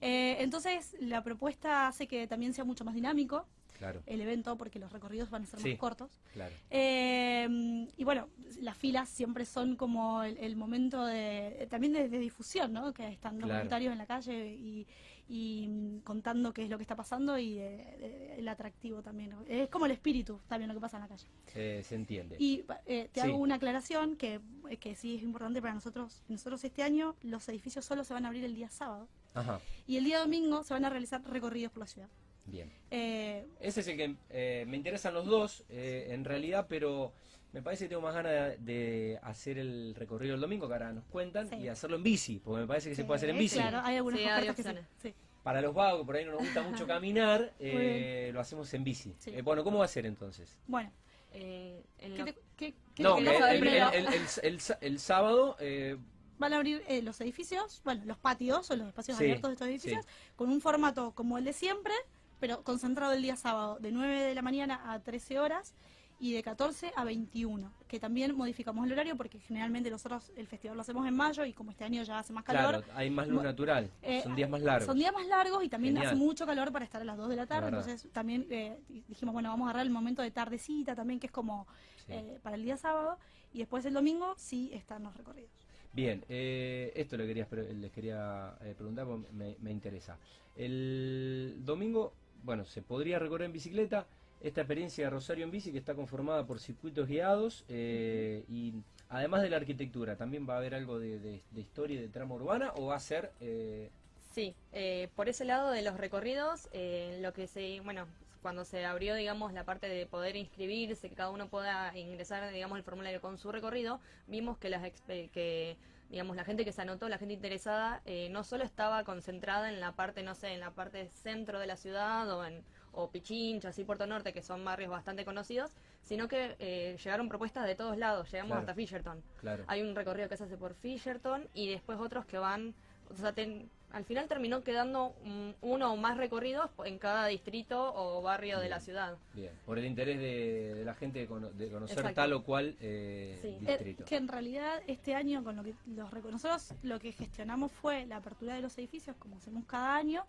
Eh, 0.00 0.36
entonces, 0.40 0.96
la 0.98 1.22
propuesta 1.22 1.86
hace 1.86 2.08
que 2.08 2.26
también 2.26 2.52
sea 2.54 2.64
mucho 2.64 2.84
más 2.84 2.94
dinámico 2.94 3.46
Claro, 3.78 4.02
el 4.06 4.20
evento, 4.20 4.56
porque 4.56 4.78
los 4.78 4.92
recorridos 4.92 5.30
van 5.30 5.42
a 5.42 5.46
ser 5.46 5.58
Sí. 5.60 5.70
más 5.70 5.78
cortos. 5.78 6.20
claro. 6.32 6.54
Eh, 6.70 7.86
y 7.96 8.04
bueno, 8.04 8.28
las 8.60 8.76
filas 8.76 9.08
siempre 9.08 9.44
son 9.44 9.76
como 9.76 10.22
el, 10.22 10.36
el 10.38 10.56
momento 10.56 11.04
de 11.04 11.66
también 11.70 11.92
de, 11.92 12.08
de 12.08 12.18
difusión, 12.18 12.72
¿no? 12.72 12.92
Que 12.92 13.08
están 13.08 13.34
los 13.34 13.44
Claro. 13.44 13.58
voluntarios 13.60 13.92
en 13.92 13.98
la 13.98 14.06
calle 14.06 14.48
y, 14.54 14.86
y, 15.28 15.68
mm, 15.68 16.00
contando 16.00 16.52
qué 16.52 16.64
es 16.64 16.70
lo 16.70 16.76
que 16.78 16.82
está 16.82 16.94
pasando 16.96 17.38
y 17.38 17.58
eh, 17.58 18.34
el 18.38 18.46
atractivo 18.48 19.02
también. 19.02 19.30
¿no? 19.30 19.44
Es 19.48 19.68
como 19.68 19.86
el 19.86 19.92
espíritu 19.92 20.40
también 20.48 20.68
lo 20.68 20.74
que 20.74 20.80
pasa 20.80 20.96
en 20.98 21.02
la 21.02 21.08
calle. 21.08 21.26
Eh, 21.54 21.82
se 21.84 21.94
entiende. 21.94 22.36
Y 22.38 22.64
eh, 22.86 23.08
te 23.12 23.20
Sí. 23.20 23.26
hago 23.26 23.36
una 23.38 23.54
aclaración 23.56 24.16
que, 24.16 24.40
que 24.80 24.94
sí 24.94 25.16
es 25.16 25.22
importante 25.22 25.60
para 25.62 25.74
nosotros. 25.74 26.22
Nosotros 26.28 26.62
este 26.64 26.82
año 26.82 27.16
los 27.22 27.48
edificios 27.48 27.84
solo 27.84 28.04
se 28.04 28.12
van 28.14 28.24
a 28.24 28.28
abrir 28.28 28.44
el 28.44 28.54
día 28.54 28.68
sábado 28.70 29.08
Ajá, 29.34 29.60
y 29.86 29.96
el 29.96 30.04
día 30.04 30.18
domingo 30.20 30.62
se 30.64 30.74
van 30.74 30.84
a 30.84 30.90
realizar 30.90 31.22
recorridos 31.24 31.72
por 31.72 31.80
la 31.80 31.86
ciudad. 31.86 32.08
Bien. 32.44 32.70
Eh, 32.90 33.46
Ese 33.60 33.80
es 33.80 33.88
el 33.88 33.96
que 33.96 34.16
eh, 34.30 34.64
me 34.66 34.76
interesan 34.76 35.14
los 35.14 35.26
dos, 35.26 35.64
eh, 35.68 36.08
en 36.10 36.24
realidad, 36.24 36.66
pero 36.68 37.12
me 37.52 37.62
parece 37.62 37.84
que 37.84 37.90
tengo 37.90 38.02
más 38.02 38.14
ganas 38.14 38.32
de, 38.32 38.56
de 38.58 39.18
hacer 39.22 39.58
el 39.58 39.94
recorrido 39.94 40.34
el 40.34 40.40
domingo, 40.40 40.66
que 40.68 40.74
ahora 40.74 40.92
nos 40.92 41.04
cuentan, 41.04 41.48
Sí. 41.48 41.56
y 41.56 41.68
hacerlo 41.68 41.96
en 41.96 42.02
bici, 42.02 42.38
porque 42.38 42.62
me 42.62 42.66
parece 42.66 42.88
que 42.90 42.94
se 42.94 43.04
puede 43.04 43.16
hacer 43.18 43.30
en 43.30 43.38
bici. 43.38 43.56
Claro, 43.56 43.80
hay 43.82 43.96
algunas 43.96 44.20
Sí, 44.20 44.26
hay 44.26 44.54
que. 44.54 45.14
Para 45.42 45.60
los 45.60 45.74
vagos, 45.74 46.00
que 46.02 46.06
por 46.06 46.16
ahí 46.16 46.24
no 46.24 46.32
nos 46.32 46.40
gusta 46.42 46.62
mucho 46.62 46.86
caminar, 46.86 47.52
eh, 47.58 48.30
lo 48.32 48.40
hacemos 48.40 48.72
en 48.74 48.84
bici. 48.84 49.14
Sí. 49.18 49.30
Eh, 49.34 49.42
bueno, 49.42 49.64
¿cómo 49.64 49.78
va 49.80 49.86
a 49.86 49.88
ser 49.88 50.06
entonces? 50.06 50.58
Bueno, 50.66 50.90
Eh, 51.34 51.82
¿qué 51.98 52.24
te- 52.24 52.38
qué- 52.58 52.74
No, 53.02 53.16
el, 53.16 53.26
el- 53.26 53.34
el- 53.42 53.66
el- 53.66 54.06
el- 54.06 54.06
el- 54.42 54.60
el 54.82 54.98
sábado, 54.98 55.56
eh, 55.60 55.96
van 56.38 56.52
a 56.52 56.56
abrir 56.56 56.82
eh, 56.88 57.00
los 57.00 57.18
edificios, 57.22 57.80
bueno, 57.84 58.02
los 58.04 58.18
patios 58.18 58.70
o 58.70 58.76
los 58.76 58.86
espacios 58.88 59.16
Sí, 59.16 59.24
abiertos 59.24 59.48
de 59.48 59.52
estos 59.54 59.68
edificios, 59.68 60.06
con 60.36 60.50
un 60.50 60.60
formato 60.60 61.12
como 61.14 61.38
el 61.38 61.44
de 61.44 61.52
siempre, 61.54 61.94
pero 62.42 62.64
concentrado 62.64 63.12
el 63.12 63.22
día 63.22 63.36
sábado, 63.36 63.78
de 63.78 63.92
9 63.92 64.20
de 64.20 64.34
la 64.34 64.42
mañana 64.42 64.92
a 64.92 64.98
13 64.98 65.38
horas 65.38 65.76
y 66.18 66.32
de 66.32 66.42
14 66.42 66.90
a 66.96 67.04
21, 67.04 67.72
que 67.86 68.00
también 68.00 68.34
modificamos 68.34 68.84
el 68.84 68.90
horario 68.90 69.16
porque 69.16 69.38
generalmente 69.38 69.90
nosotros 69.90 70.32
el 70.36 70.48
festival 70.48 70.76
lo 70.76 70.80
hacemos 70.80 71.06
en 71.06 71.14
mayo 71.14 71.44
y 71.44 71.52
como 71.52 71.70
este 71.70 71.84
año 71.84 72.02
ya 72.02 72.18
hace 72.18 72.32
más 72.32 72.42
calor, 72.42 72.82
claro, 72.82 72.98
hay 72.98 73.10
más 73.10 73.28
luz 73.28 73.44
natural, 73.44 73.88
eh, 74.02 74.22
son 74.24 74.34
días 74.34 74.50
más 74.50 74.60
largos. 74.60 74.86
son 74.86 74.98
días 74.98 75.12
más 75.12 75.24
largos 75.28 75.62
y 75.62 75.68
también 75.68 75.94
Genial. 75.94 76.08
hace 76.14 76.16
mucho 76.16 76.44
calor 76.44 76.72
para 76.72 76.84
estar 76.84 77.00
a 77.00 77.04
las 77.04 77.16
2 77.16 77.28
de 77.28 77.36
la 77.36 77.46
tarde, 77.46 77.68
entonces 77.68 78.08
también 78.12 78.44
eh, 78.50 78.76
dijimos, 79.06 79.32
bueno, 79.34 79.48
vamos 79.50 79.66
a 79.66 79.70
agarrar 79.70 79.86
el 79.86 79.92
momento 79.92 80.20
de 80.20 80.32
tardecita 80.32 80.96
también, 80.96 81.20
que 81.20 81.26
es 81.28 81.32
como 81.32 81.68
Sí. 82.06 82.12
eh, 82.14 82.40
para 82.42 82.56
el 82.56 82.64
día 82.64 82.76
sábado, 82.76 83.18
y 83.52 83.58
después 83.58 83.84
el 83.84 83.94
domingo 83.94 84.34
sí 84.36 84.68
están 84.74 85.04
los 85.04 85.16
recorridos. 85.16 85.52
Bien, 85.92 86.24
eh, 86.28 86.92
esto 86.96 87.16
le 87.16 87.24
quería, 87.28 87.46
les 87.78 87.92
quería 87.92 88.56
eh, 88.62 88.74
preguntar 88.76 89.06
porque 89.06 89.30
me, 89.32 89.54
me 89.60 89.70
interesa. 89.70 90.18
El 90.56 91.56
domingo, 91.60 92.12
bueno, 92.42 92.64
se 92.64 92.82
podría 92.82 93.18
recorrer 93.18 93.46
en 93.46 93.52
bicicleta. 93.52 94.06
Esta 94.40 94.62
experiencia 94.62 95.04
de 95.04 95.10
Rosario 95.10 95.44
en 95.44 95.52
bici 95.52 95.70
que 95.70 95.78
está 95.78 95.94
conformada 95.94 96.44
por 96.46 96.58
circuitos 96.58 97.06
guiados 97.06 97.64
eh, 97.68 98.44
y 98.48 98.74
además 99.08 99.42
de 99.42 99.50
la 99.50 99.56
arquitectura, 99.58 100.16
¿también 100.16 100.48
va 100.48 100.54
a 100.54 100.58
haber 100.58 100.74
algo 100.74 100.98
de, 100.98 101.40
historia 101.56 101.98
y 101.98 102.02
de 102.02 102.08
trama 102.08 102.34
urbana 102.34 102.72
o 102.76 102.86
va 102.86 102.96
a 102.96 103.00
ser... 103.00 103.30
eh, 103.40 103.88
Sí, 104.32 104.54
eh, 104.72 105.08
por 105.14 105.28
ese 105.28 105.44
lado 105.44 105.70
de 105.70 105.82
los 105.82 105.96
recorridos, 105.98 106.68
eh, 106.72 107.18
lo 107.20 107.32
que 107.34 107.46
se, 107.46 107.80
bueno, 107.80 108.06
cuando 108.40 108.64
se 108.64 108.84
abrió, 108.84 109.14
digamos, 109.14 109.52
la 109.52 109.64
parte 109.64 109.88
de 109.88 110.06
poder 110.06 110.36
inscribirse, 110.36 111.08
que 111.10 111.14
cada 111.14 111.30
uno 111.30 111.48
pueda 111.48 111.96
ingresar, 111.96 112.50
digamos, 112.52 112.78
el 112.78 112.84
formulario 112.84 113.20
con 113.20 113.36
su 113.38 113.52
recorrido, 113.52 114.00
vimos 114.26 114.56
que 114.58 114.70
las 114.70 114.82
expe- 114.84 115.30
que 115.30 115.76
digamos 116.12 116.36
la 116.36 116.44
gente 116.44 116.64
que 116.64 116.72
se 116.72 116.82
anotó, 116.82 117.08
la 117.08 117.16
gente 117.18 117.32
interesada, 117.34 118.02
eh, 118.04 118.28
no 118.30 118.44
solo 118.44 118.64
estaba 118.64 119.02
concentrada 119.02 119.70
en 119.70 119.80
la 119.80 119.92
parte, 119.92 120.22
no 120.22 120.34
sé, 120.34 120.52
en 120.52 120.60
la 120.60 120.70
parte 120.70 121.08
centro 121.08 121.58
de 121.58 121.66
la 121.66 121.76
ciudad 121.76 122.30
o 122.30 122.44
en 122.44 122.62
o 122.94 123.10
Pichincha, 123.10 123.70
así 123.70 123.82
Puerto 123.84 124.06
Norte, 124.06 124.34
que 124.34 124.42
son 124.42 124.62
barrios 124.62 124.90
bastante 124.90 125.24
conocidos, 125.24 125.70
sino 126.02 126.28
que 126.28 126.54
eh, 126.58 126.98
llegaron 127.02 127.30
propuestas 127.30 127.66
de 127.66 127.74
todos 127.74 127.96
lados, 127.96 128.30
llegamos 128.30 128.48
Claro. 128.50 128.60
hasta 128.60 128.74
Fisherton. 128.74 129.22
claro, 129.40 129.64
Hay 129.66 129.80
un 129.80 129.94
recorrido 129.96 130.28
que 130.28 130.36
se 130.36 130.44
hace 130.44 130.58
por 130.58 130.74
Fisherton 130.74 131.48
y 131.54 131.70
después 131.70 131.98
otros 131.98 132.26
que 132.26 132.36
van, 132.36 132.74
o 133.10 133.14
sea, 133.16 133.32
ten- 133.32 133.70
al 133.92 134.04
final 134.04 134.26
terminó 134.28 134.62
quedando 134.64 135.14
uno 135.60 135.92
o 135.92 135.96
más 135.96 136.16
recorridos 136.16 136.70
en 136.84 136.98
cada 136.98 137.26
distrito 137.26 137.92
o 137.94 138.22
barrio 138.22 138.58
de 138.60 138.68
la 138.68 138.80
ciudad. 138.80 139.16
bien, 139.34 139.52
por 139.66 139.78
el 139.78 139.84
interés 139.86 140.18
de, 140.18 140.74
de 140.74 140.84
la 140.84 140.94
gente 140.94 141.20
de, 141.20 141.26
cono- 141.26 141.50
de 141.50 141.68
conocer 141.70 141.98
Exacto. 141.98 142.14
tal 142.20 142.32
o 142.32 142.42
cual 142.42 142.76
eh, 142.80 143.38
Sí. 143.42 143.48
Eh, 143.48 143.58
distrito. 143.60 144.04
que 144.04 144.16
en 144.16 144.28
realidad 144.28 144.80
este 144.86 145.14
año 145.14 145.42
con 145.44 145.56
lo 145.56 145.62
que 145.64 145.74
los 145.94 146.12
nosotros 146.24 146.74
lo 146.82 146.98
que 146.98 147.12
gestionamos 147.12 147.70
fue 147.72 148.06
la 148.06 148.16
apertura 148.16 148.54
de 148.54 148.62
los 148.62 148.76
edificios 148.78 149.16
como 149.18 149.36
hacemos 149.36 149.64
cada 149.66 149.94
año 149.96 150.24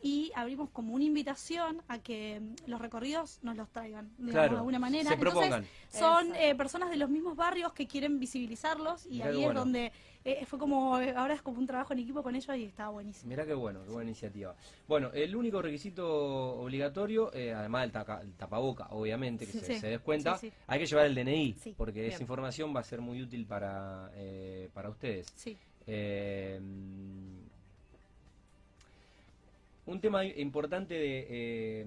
y 0.00 0.30
abrimos 0.36 0.70
como 0.70 0.94
una 0.94 1.02
invitación 1.02 1.82
a 1.88 1.98
que 1.98 2.38
mm, 2.40 2.70
los 2.70 2.80
recorridos 2.80 3.40
nos 3.42 3.56
los 3.56 3.68
traigan 3.70 4.08
digamos, 4.16 4.32
Claro, 4.32 4.52
de 4.52 4.58
alguna 4.58 4.78
manera 4.78 5.08
se 5.08 5.14
Entonces, 5.14 5.32
propongan. 5.34 5.66
son 5.90 6.36
eh, 6.36 6.54
personas 6.54 6.90
de 6.90 6.96
los 6.96 7.10
mismos 7.10 7.34
barrios 7.36 7.72
que 7.72 7.88
quieren 7.88 8.20
visibilizarlos 8.20 9.06
y 9.06 9.22
ahí 9.22 9.42
es 9.44 9.54
donde 9.54 9.90
eh, 10.24 10.44
fue 10.46 10.58
como 10.58 10.98
eh, 10.98 11.14
ahora 11.16 11.34
es 11.34 11.42
como 11.42 11.58
un 11.58 11.66
trabajo 11.66 11.92
en 11.92 12.00
equipo 12.00 12.22
con 12.22 12.34
ellos 12.34 12.56
y 12.56 12.64
está 12.64 12.88
buenísimo 12.88 13.28
Mirá 13.30 13.46
qué 13.46 13.54
bueno, 13.54 13.84
qué 13.84 13.90
buena 13.90 14.10
iniciativa. 14.10 14.54
Bueno, 14.86 15.10
el 15.12 15.34
único 15.34 15.62
requisito 15.62 16.06
obligatorio, 16.60 17.32
eh, 17.32 17.52
además 17.52 17.82
del 17.82 17.92
taca- 17.92 18.20
el 18.22 18.32
tapaboca, 18.34 18.88
obviamente, 18.90 19.46
que 19.46 19.52
Sí, 19.52 19.60
se, 19.60 19.66
sí, 19.66 19.74
se 19.80 19.98
sí, 19.98 20.38
sí. 20.40 20.52
hay 20.66 20.78
que 20.78 20.86
llevar 20.86 21.06
el 21.06 21.14
DNI, 21.14 21.56
porque 21.76 22.06
esa 22.08 22.22
información 22.22 22.74
va 22.74 22.80
a 22.80 22.84
ser 22.84 23.00
muy 23.00 23.22
útil 23.22 23.46
para, 23.46 24.10
eh, 24.14 24.68
para 24.74 24.90
ustedes. 24.90 25.26
sí 25.36 25.56
Eh, 25.86 26.60
un 29.86 30.00
tema 30.02 30.24
importante 30.24 30.92
de, 30.94 31.26
eh, 31.30 31.86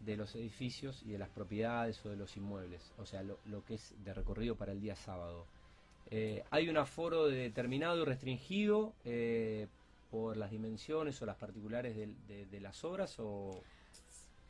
de 0.00 0.16
los 0.16 0.34
edificios 0.34 1.02
y 1.02 1.12
de 1.12 1.18
las 1.18 1.30
propiedades 1.30 2.04
o 2.04 2.10
de 2.10 2.16
los 2.16 2.36
inmuebles, 2.36 2.92
o 2.98 3.06
sea, 3.06 3.22
lo, 3.22 3.38
lo 3.46 3.64
que 3.64 3.74
es 3.74 3.94
de 4.04 4.12
recorrido 4.12 4.54
para 4.54 4.72
el 4.72 4.80
día 4.80 4.96
sábado. 4.96 5.46
Eh, 6.10 6.44
¿Hay 6.50 6.68
un 6.68 6.76
aforo 6.76 7.26
determinado 7.26 8.02
y 8.02 8.04
restringido 8.04 8.92
eh, 9.04 9.66
por 10.10 10.36
las 10.36 10.50
dimensiones 10.50 11.20
o 11.20 11.26
las 11.26 11.36
particulares 11.36 11.96
de, 11.96 12.46
de 12.46 12.60
las 12.60 12.84
obras? 12.84 13.16
O... 13.18 13.60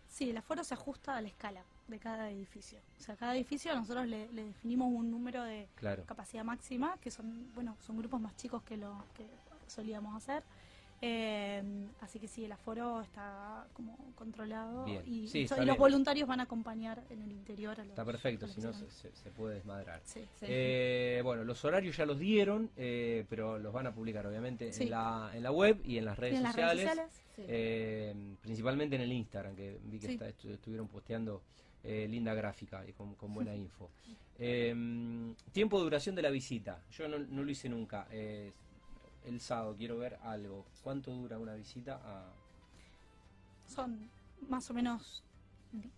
Sí, 0.09 0.31
el 0.31 0.37
aforo 0.37 0.65
se 0.65 0.75
ajusta 0.75 1.17
a 1.17 1.21
la 1.21 1.29
escala 1.29 1.63
de 1.89 1.99
cada 1.99 2.31
edificio. 2.31 2.79
O 2.99 3.03
sea, 3.03 3.17
cada 3.17 3.35
edificio 3.37 3.75
nosotros 3.75 4.07
le, 4.07 4.29
le 4.33 4.45
definimos 4.45 4.93
un 4.93 5.11
número 5.11 5.43
de 5.45 5.69
Claro, 5.77 6.05
capacidad 6.05 6.45
máxima, 6.45 6.99
que 7.01 7.11
son, 7.11 7.53
bueno, 7.55 7.77
son 7.87 7.97
grupos 7.99 8.21
más 8.21 8.37
chicos 8.37 8.63
que 8.63 8.77
lo 8.77 9.05
que 9.15 9.27
solíamos 9.67 10.17
hacer. 10.17 10.43
Eh, 11.09 11.63
así 12.01 12.19
que 12.19 12.27
sí, 12.27 12.45
el 12.45 12.51
aforo 12.53 13.01
está 13.01 13.67
como 13.75 13.97
controlado 14.17 14.85
Bien. 14.85 15.03
y, 15.07 15.29
Sí, 15.29 15.41
y 15.41 15.43
está 15.45 15.57
los 15.59 15.65
bien. 15.67 15.77
voluntarios 15.79 16.29
van 16.29 16.41
a 16.41 16.43
acompañar 16.43 17.05
en 17.11 17.23
el 17.23 17.31
interior 17.31 17.75
a 17.81 17.85
los 17.85 17.91
está 17.91 18.05
perfecto, 18.05 18.49
si 18.49 18.61
no 18.61 18.73
se, 18.73 19.31
puede 19.37 19.55
desmadrar. 19.57 20.01
Sí. 20.05 20.21
Sí. 20.35 20.47
Eh, 20.49 21.21
bueno, 21.23 21.45
los 21.45 21.65
horarios 21.65 21.97
ya 21.97 22.05
los 22.07 22.19
dieron, 22.19 22.71
eh, 22.77 23.25
pero 23.31 23.57
los 23.59 23.73
van 23.73 23.87
a 23.87 23.95
publicar 23.95 24.27
obviamente 24.27 24.71
en, 24.77 24.91
la, 24.91 25.31
en 25.33 25.43
la 25.45 25.53
web 25.53 25.81
y 25.85 25.99
en 25.99 26.05
las 26.07 26.19
redes 26.19 26.37
en 26.39 26.43
las 26.43 26.53
sociales. 26.53 26.85
redes 26.85 26.91
sociales, 26.97 27.23
Sí. 27.37 27.43
Eh, 27.49 28.15
principalmente 28.41 28.97
en 28.97 29.03
el 29.03 29.13
Instagram, 29.13 29.55
que 29.55 29.79
vi 29.85 29.99
que 29.99 30.07
Sí. 30.07 30.13
está- 30.15 30.29
estu- 30.29 30.51
estuvieron 30.55 30.89
posteando 30.89 31.43
linda 31.85 32.35
gráfica 32.35 32.85
y 32.85 32.93
con, 32.95 33.15
con 33.15 33.33
buena 33.33 33.55
info. 33.57 33.91
Eh, 34.39 34.75
tiempo 35.53 35.79
de 35.79 35.85
duración 35.85 36.17
de 36.17 36.23
la 36.23 36.31
visita. 36.31 36.83
Yo 36.91 37.07
no, 37.07 37.19
no 37.21 37.45
lo 37.45 37.51
hice 37.51 37.69
nunca. 37.69 38.09
El 39.27 39.41
sábado 39.41 39.75
quiero 39.77 39.99
ver 39.99 40.19
algo. 40.23 40.65
¿Cuánto 40.83 41.11
dura 41.13 41.39
una 41.39 41.55
visita? 41.55 42.01
a- 42.05 42.33
son 43.69 44.09
más 44.49 44.71
o 44.71 44.75
menos 44.75 45.25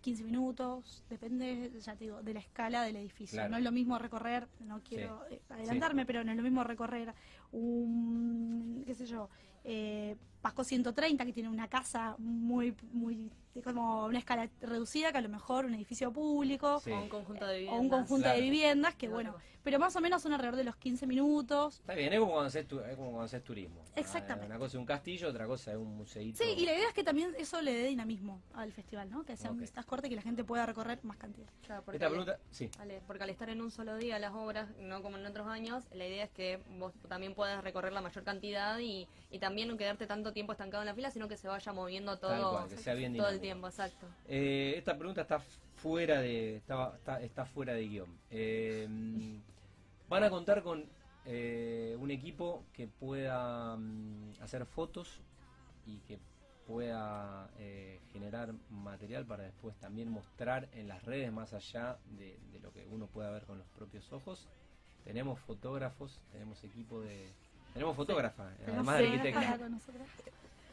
15 0.00 0.24
minutos, 0.24 1.04
depende, 1.10 1.70
ya 1.80 1.94
te 1.94 2.04
digo, 2.04 2.22
de 2.22 2.32
la 2.34 2.40
escala 2.40 2.82
del 2.82 2.96
edificio. 2.96 3.36
Claro. 3.36 3.50
No 3.50 3.56
es 3.58 3.62
lo 3.62 3.70
mismo 3.70 3.98
recorrer, 3.98 4.48
no 4.60 4.80
quiero 4.82 5.22
adelantarme, 5.50 6.06
pero 6.06 6.24
no 6.24 6.30
es 6.30 6.36
lo 6.36 6.42
mismo 6.42 6.64
recorrer 6.64 7.12
un, 7.52 8.82
qué 8.86 8.94
sé 8.94 9.06
yo, 9.06 9.28
eh, 9.64 10.16
Pasco 10.40 10.64
130, 10.64 11.24
que 11.26 11.32
tiene 11.32 11.48
una 11.50 11.68
casa 11.68 12.14
muy, 12.18 12.74
muy, 12.92 13.30
es 13.58 13.64
como 13.64 14.06
una 14.06 14.18
escala 14.18 14.48
reducida, 14.60 15.12
que 15.12 15.18
a 15.18 15.22
lo 15.22 15.28
mejor 15.28 15.64
un 15.64 15.74
edificio 15.74 16.12
público. 16.12 16.80
Sí. 16.80 16.90
O 16.90 17.00
un 17.02 17.08
conjunto 17.08 17.46
de 17.46 17.52
O 17.52 17.58
viviendas. 17.58 17.80
un 17.80 17.88
conjunto 17.88 18.22
Claro. 18.24 18.36
de 18.36 18.42
viviendas 18.42 18.94
que, 18.94 19.08
bueno, 19.08 19.34
pero 19.62 19.78
más 19.78 19.94
o 19.96 20.00
menos 20.00 20.22
son 20.22 20.32
alrededor 20.32 20.56
de 20.56 20.64
los 20.64 20.76
15 20.76 21.06
minutos. 21.06 21.80
Está 21.80 21.94
bien, 21.94 22.12
es 22.12 22.18
como 22.20 22.32
cuando 22.32 22.48
haces, 22.48 22.66
tu- 22.66 22.80
es 22.80 22.96
como 22.96 23.08
cuando 23.10 23.24
haces 23.24 23.42
turismo. 23.44 23.82
Ah, 23.88 23.92
Exactamente. 23.96 24.46
Una 24.46 24.58
cosa 24.58 24.76
es 24.76 24.80
un 24.80 24.86
castillo, 24.86 25.28
otra 25.28 25.46
cosa 25.46 25.72
es 25.72 25.76
un 25.76 25.96
museíto. 25.96 26.42
Sí, 26.42 26.50
y 26.56 26.64
la 26.64 26.72
idea 26.74 26.88
es 26.88 26.94
que 26.94 27.04
también 27.04 27.34
eso 27.38 27.60
le 27.60 27.72
dé 27.74 27.84
dinamismo 27.88 28.40
al 28.54 28.72
festival, 28.72 29.10
¿no? 29.10 29.24
Que 29.24 29.36
sean 29.36 29.54
Ok. 29.54 29.60
vistas 29.60 29.84
cortas 29.84 30.06
y 30.06 30.10
que 30.10 30.16
la 30.16 30.22
gente 30.22 30.44
pueda 30.44 30.64
recorrer 30.64 31.00
más 31.02 31.16
cantidad. 31.18 31.48
Claro, 31.66 31.82
porque 31.84 31.96
Esta 31.96 32.08
pregunta, 32.08 32.38
sí. 32.50 32.70
Porque 33.06 33.24
al 33.24 33.30
estar 33.30 33.50
en 33.50 33.60
un 33.60 33.70
solo 33.70 33.96
día 33.96 34.18
las 34.18 34.32
obras, 34.32 34.68
no 34.78 35.02
como 35.02 35.18
en 35.18 35.26
otros 35.26 35.46
años, 35.48 35.84
la 35.92 36.06
idea 36.06 36.24
es 36.24 36.30
que 36.30 36.62
vos 36.78 36.92
también 37.08 37.34
puedas 37.34 37.62
recorrer 37.62 37.92
la 37.92 38.00
mayor 38.00 38.24
cantidad 38.24 38.78
y, 38.78 39.06
y 39.30 39.38
también 39.38 39.68
no 39.68 39.76
quedarte 39.76 40.06
tanto 40.06 40.32
tiempo 40.32 40.52
estancado 40.52 40.82
en 40.82 40.86
la 40.86 40.94
fila, 40.94 41.10
sino 41.10 41.28
que 41.28 41.36
se 41.36 41.48
vaya 41.48 41.72
moviendo 41.72 42.18
todo, 42.18 42.52
cual, 42.52 42.68
que 42.68 42.76
sea 42.76 42.94
bien 42.94 43.14
todo 43.16 43.28
el 43.28 43.40
dinámico. 43.40 43.47
Tiempo, 43.48 43.66
exacto. 43.68 44.06
Eh, 44.28 44.74
esta 44.76 44.96
pregunta 44.96 45.22
está 45.22 45.40
fuera 45.76 46.20
de 46.20 46.56
estaba, 46.56 46.94
está, 46.96 47.22
está 47.22 47.46
fuera 47.46 47.72
de 47.72 47.88
guion. 47.88 48.18
Eh, 48.30 48.86
van 50.08 50.24
a 50.24 50.30
contar 50.30 50.62
con 50.62 50.84
eh, 51.24 51.96
un 51.98 52.10
equipo 52.10 52.64
que 52.74 52.86
pueda 52.88 53.76
mm, 53.76 54.42
hacer 54.42 54.66
fotos 54.66 55.20
y 55.86 55.98
que 56.00 56.18
pueda 56.66 57.48
eh, 57.58 58.00
generar 58.12 58.52
material 58.68 59.24
para 59.24 59.44
después 59.44 59.74
también 59.76 60.10
mostrar 60.10 60.68
en 60.72 60.86
las 60.86 61.02
redes 61.04 61.32
más 61.32 61.54
allá 61.54 61.96
de, 62.18 62.38
de 62.52 62.60
lo 62.60 62.70
que 62.72 62.86
uno 62.86 63.06
pueda 63.06 63.30
ver 63.30 63.44
con 63.44 63.56
los 63.56 63.66
propios 63.68 64.12
ojos. 64.12 64.46
Tenemos 65.04 65.40
fotógrafos, 65.40 66.20
tenemos 66.32 66.62
equipo 66.64 67.00
de... 67.00 67.32
Tenemos 67.72 67.96
fotógrafa, 67.96 68.50
además 68.66 68.98
de 68.98 69.06
arquitecta. 69.06 69.58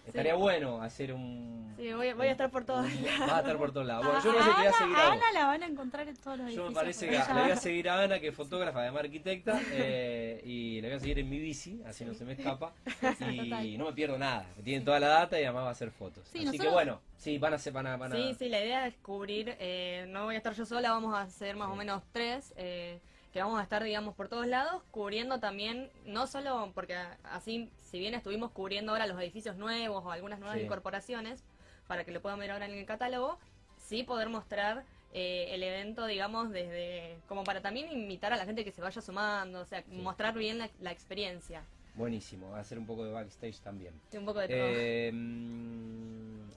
Estaría 0.08 0.36
bueno 0.36 0.82
hacer 0.82 1.12
un... 1.14 1.74
Sí, 1.78 1.92
voy, 1.94 2.14
voy 2.14 2.28
a 2.28 2.32
estar 2.32 2.50
por 2.52 2.64
todos 2.64 2.86
un- 2.86 3.04
lados. 3.06 3.30
Va 3.30 3.38
a 3.38 3.40
estar 3.42 3.58
por 3.58 3.72
todos 3.74 3.86
lados. 3.88 4.06
Bueno, 4.06 4.24
yo 4.24 4.32
me 4.32 4.38
parece 4.40 4.52
que 4.56 4.58
voy 4.62 4.68
a 4.68 4.74
seguir 4.78 4.96
a. 4.98 5.12
Ana 5.12 5.32
la 5.34 5.46
van 5.48 5.64
a 5.64 5.66
encontrar 5.66 6.08
en 6.08 6.16
todos 6.16 6.38
los 6.40 6.54
Yo 6.54 6.68
me 6.70 6.74
parece 6.76 7.06
que 7.08 7.12
le 7.12 7.18
voy 7.18 7.28
a 7.42 7.46
ella- 7.48 7.56
seguir 7.58 7.90
a 7.90 8.02
Ana, 8.04 8.20
que 8.20 8.28
es 8.30 8.36
fotógrafa, 8.36 8.80
además 8.82 9.02
arquitecta, 9.04 9.60
eh, 9.72 10.42
y 10.46 10.80
le 10.82 10.88
voy 10.88 10.98
a 10.98 11.00
seguir 11.00 11.20
en 11.20 11.30
mi 11.30 11.40
bici, 11.40 11.82
así 11.86 12.06
no 12.06 12.14
se 12.14 12.24
me 12.24 12.34
escapa. 12.34 12.72
Y 13.64 13.78
no 13.78 13.86
me 13.86 13.94
pierdo 13.94 14.18
nada. 14.18 14.46
Tienen 14.64 14.86
toda 14.86 15.00
la 15.00 15.08
data 15.08 15.40
y 15.40 15.44
además 15.44 15.64
va 15.66 15.70
a 15.70 15.72
hacer 15.72 15.92
fotos. 15.92 16.24
Sí, 16.32 16.46
así 16.48 16.58
que 16.58 16.70
bueno, 16.70 17.02
sí, 17.18 17.38
van 17.38 17.54
a 17.54 17.56
hacer, 17.58 17.74
van 17.74 17.88
a, 17.88 17.98
van 17.98 18.14
a- 18.14 18.16
Sí, 18.16 18.36
sí, 18.38 18.48
la 18.48 18.64
idea 18.64 18.88
es 18.88 18.96
cubrir, 19.02 19.56
eh, 19.60 20.06
no 20.10 20.26
voy 20.26 20.36
a 20.36 20.38
estar 20.38 20.54
yo 20.54 20.66
sola, 20.66 20.92
vamos 20.92 21.14
a 21.14 21.28
ser 21.30 21.56
más 21.56 21.70
o 21.70 21.76
menos 21.76 22.04
tres, 22.12 22.54
eh, 22.58 23.00
que 23.36 23.42
vamos 23.42 23.60
a 23.60 23.64
estar, 23.64 23.84
digamos, 23.84 24.16
por 24.16 24.30
todos 24.30 24.48
lados, 24.48 24.82
cubriendo 24.92 25.42
también, 25.42 25.92
no 26.06 26.26
solo 26.26 26.72
porque 26.74 26.96
así, 27.26 27.70
si 27.82 28.00
bien 28.00 28.14
estuvimos 28.14 28.50
cubriendo 28.52 28.94
ahora 28.94 29.08
los 29.08 29.20
edificios 29.20 29.58
nuevos 29.58 30.06
o 30.06 30.10
algunas 30.10 30.40
nuevas 30.40 30.58
Sí. 30.58 30.64
incorporaciones, 30.64 31.44
para 31.86 32.06
que 32.06 32.12
lo 32.14 32.22
puedan 32.22 32.40
ver 32.40 32.52
ahora 32.52 32.66
en 32.66 32.72
el 32.76 32.86
catálogo, 32.86 33.38
sí 33.78 34.04
poder 34.04 34.30
mostrar 34.30 34.86
eh, 35.12 35.48
el 35.54 35.64
evento, 35.64 36.06
digamos, 36.06 36.50
desde, 36.52 37.18
como 37.28 37.44
para 37.44 37.60
también 37.62 37.92
invitar 37.92 38.32
a 38.32 38.38
la 38.38 38.46
gente 38.46 38.64
que 38.64 38.72
se 38.72 38.82
vaya 38.82 39.02
sumando, 39.02 39.60
o 39.60 39.66
sea, 39.66 39.82
Sí. 39.82 39.92
mostrar 40.02 40.34
bien 40.36 40.58
la, 40.58 40.70
la 40.80 40.92
experiencia, 40.94 41.62
Buenísimo, 41.96 42.56
hacer 42.56 42.78
un 42.80 42.86
poco 42.86 43.04
de 43.04 43.12
backstage 43.12 43.60
también. 43.60 43.94
Sí, 44.12 44.18
un 44.18 44.26
poco 44.26 44.40
de 44.40 44.48
todo. 44.48 44.58
Eh, 44.60 45.12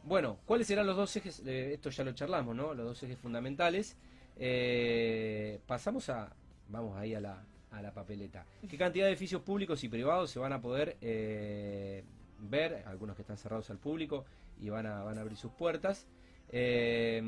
bueno, 0.05 0.39
¿cuáles 0.47 0.69
serán 0.69 0.87
los 0.87 0.97
dos 0.97 1.17
ejes? 1.17 1.43
Eh, 1.45 1.73
esto 1.75 1.91
ya 1.91 2.05
lo 2.05 2.13
charlamos, 2.13 2.55
¿no? 2.55 2.73
Los 2.73 2.87
dos 2.87 3.03
ejes 3.03 3.19
fundamentales. 3.19 3.97
Eh, 4.37 5.61
pasamos 5.67 6.09
a, 6.09 6.33
vamos 6.69 6.97
ahí 6.97 7.15
a 7.15 7.21
la, 7.21 7.45
a 7.71 7.83
la 7.83 7.93
papeleta. 7.93 8.45
¿Qué 8.69 8.77
cantidad 8.77 9.07
de 9.07 9.13
edificios 9.13 9.43
públicos 9.43 9.83
y 9.85 9.89
privados 9.89 10.31
se 10.31 10.39
van 10.39 10.53
a 10.53 10.61
poder 10.61 10.97
eh, 11.01 12.05
ver? 12.39 12.85
Algunos 12.87 13.17
que 13.17 13.23
están 13.23 13.37
cerrados 13.37 13.71
al 13.71 13.79
público 13.79 14.25
y 14.61 14.69
van 14.71 14.87
a, 14.87 15.03
van 15.03 15.19
a 15.19 15.21
abrir 15.23 15.37
sus 15.37 15.53
puertas. 15.53 16.07
Eh, 16.51 17.23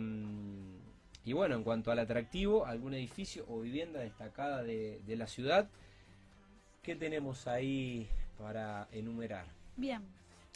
y 1.25 1.33
bueno, 1.33 1.55
en 1.55 1.63
cuanto 1.63 1.91
al 1.91 1.99
atractivo, 1.99 2.65
algún 2.65 2.95
edificio 2.95 3.45
o 3.49 3.61
vivienda 3.61 4.01
destacada 4.01 4.63
de, 4.63 5.01
de 5.07 5.17
la 5.17 5.27
ciudad, 5.27 5.69
¿qué 6.83 6.97
tenemos 6.97 7.47
ahí 7.47 8.09
para 8.39 8.89
enumerar? 8.93 9.45
Bien. 9.77 10.03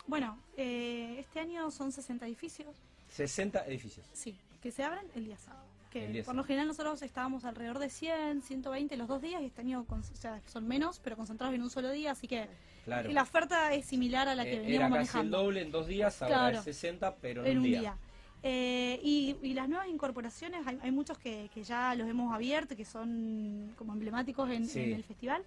Bueno, 0.07 0.39
eh, 0.57 1.17
este 1.19 1.41
año 1.41 1.71
son 1.71 1.93
60 1.93 2.27
edificios, 2.27 2.77
60 3.09 3.67
edificios. 3.67 4.07
sí, 4.13 4.37
que 4.63 4.71
se 4.71 4.83
abren 4.83 5.07
el 5.15 5.25
día 5.27 5.39
sábado. 5.39 5.67
Que 5.95 6.07
El 6.19 6.25
por 6.25 6.35
lo 6.35 6.43
general 6.43 6.67
nosotros 6.67 7.01
estábamos 7.03 7.45
alrededor 7.45 7.79
de 7.79 7.89
100, 7.89 8.43
120 8.43 8.97
los 8.97 9.07
dos 9.07 9.23
días 9.23 9.41
y 9.43 9.45
este 9.47 9.61
año 9.61 9.85
con- 9.85 10.01
o 10.01 10.03
sea, 10.03 10.41
son 10.47 10.67
menos, 10.67 10.99
pero 10.99 11.17
concentrados 11.17 11.55
en 11.55 11.63
un 11.63 11.71
solo 11.71 11.93
día, 11.93 12.11
así 12.11 12.27
que 12.27 12.49
Claro. 12.85 13.13
la 13.13 13.23
oferta 13.23 13.73
es 13.73 13.87
similar 13.87 14.27
a 14.27 14.35
la 14.35 14.43
que 14.43 14.55
Eh, 14.55 14.59
veníamos 14.59 14.75
Era 14.75 14.89
casi 14.89 14.89
el 14.89 15.15
manejando. 15.23 15.39
doble 15.45 15.63
en 15.63 15.71
dos 15.71 15.87
días, 15.87 16.21
ahora 16.21 16.35
Claro. 16.35 16.59
es 16.59 16.65
60, 16.65 17.15
pero 17.17 17.43
en, 17.45 17.53
en 17.53 17.59
un 17.59 17.65
un 17.65 17.71
día. 17.71 17.81
día. 17.81 17.97
Eh, 18.43 18.99
y, 19.05 19.37
y 19.43 19.55
las 19.55 19.69
nuevas 19.69 19.87
incorporaciones, 19.89 20.67
hay, 20.67 20.79
hay 20.83 20.91
muchos 20.91 21.17
que, 21.17 21.49
que 21.55 21.63
ya 21.63 21.95
los 21.95 22.09
hemos 22.09 22.35
abierto, 22.35 22.75
que 22.75 22.85
son 22.85 23.73
como 23.79 23.93
emblemáticos 23.93 24.51
en, 24.51 24.67
Sí. 24.67 24.81
en 24.81 24.93
el 24.95 25.05
festival. 25.05 25.45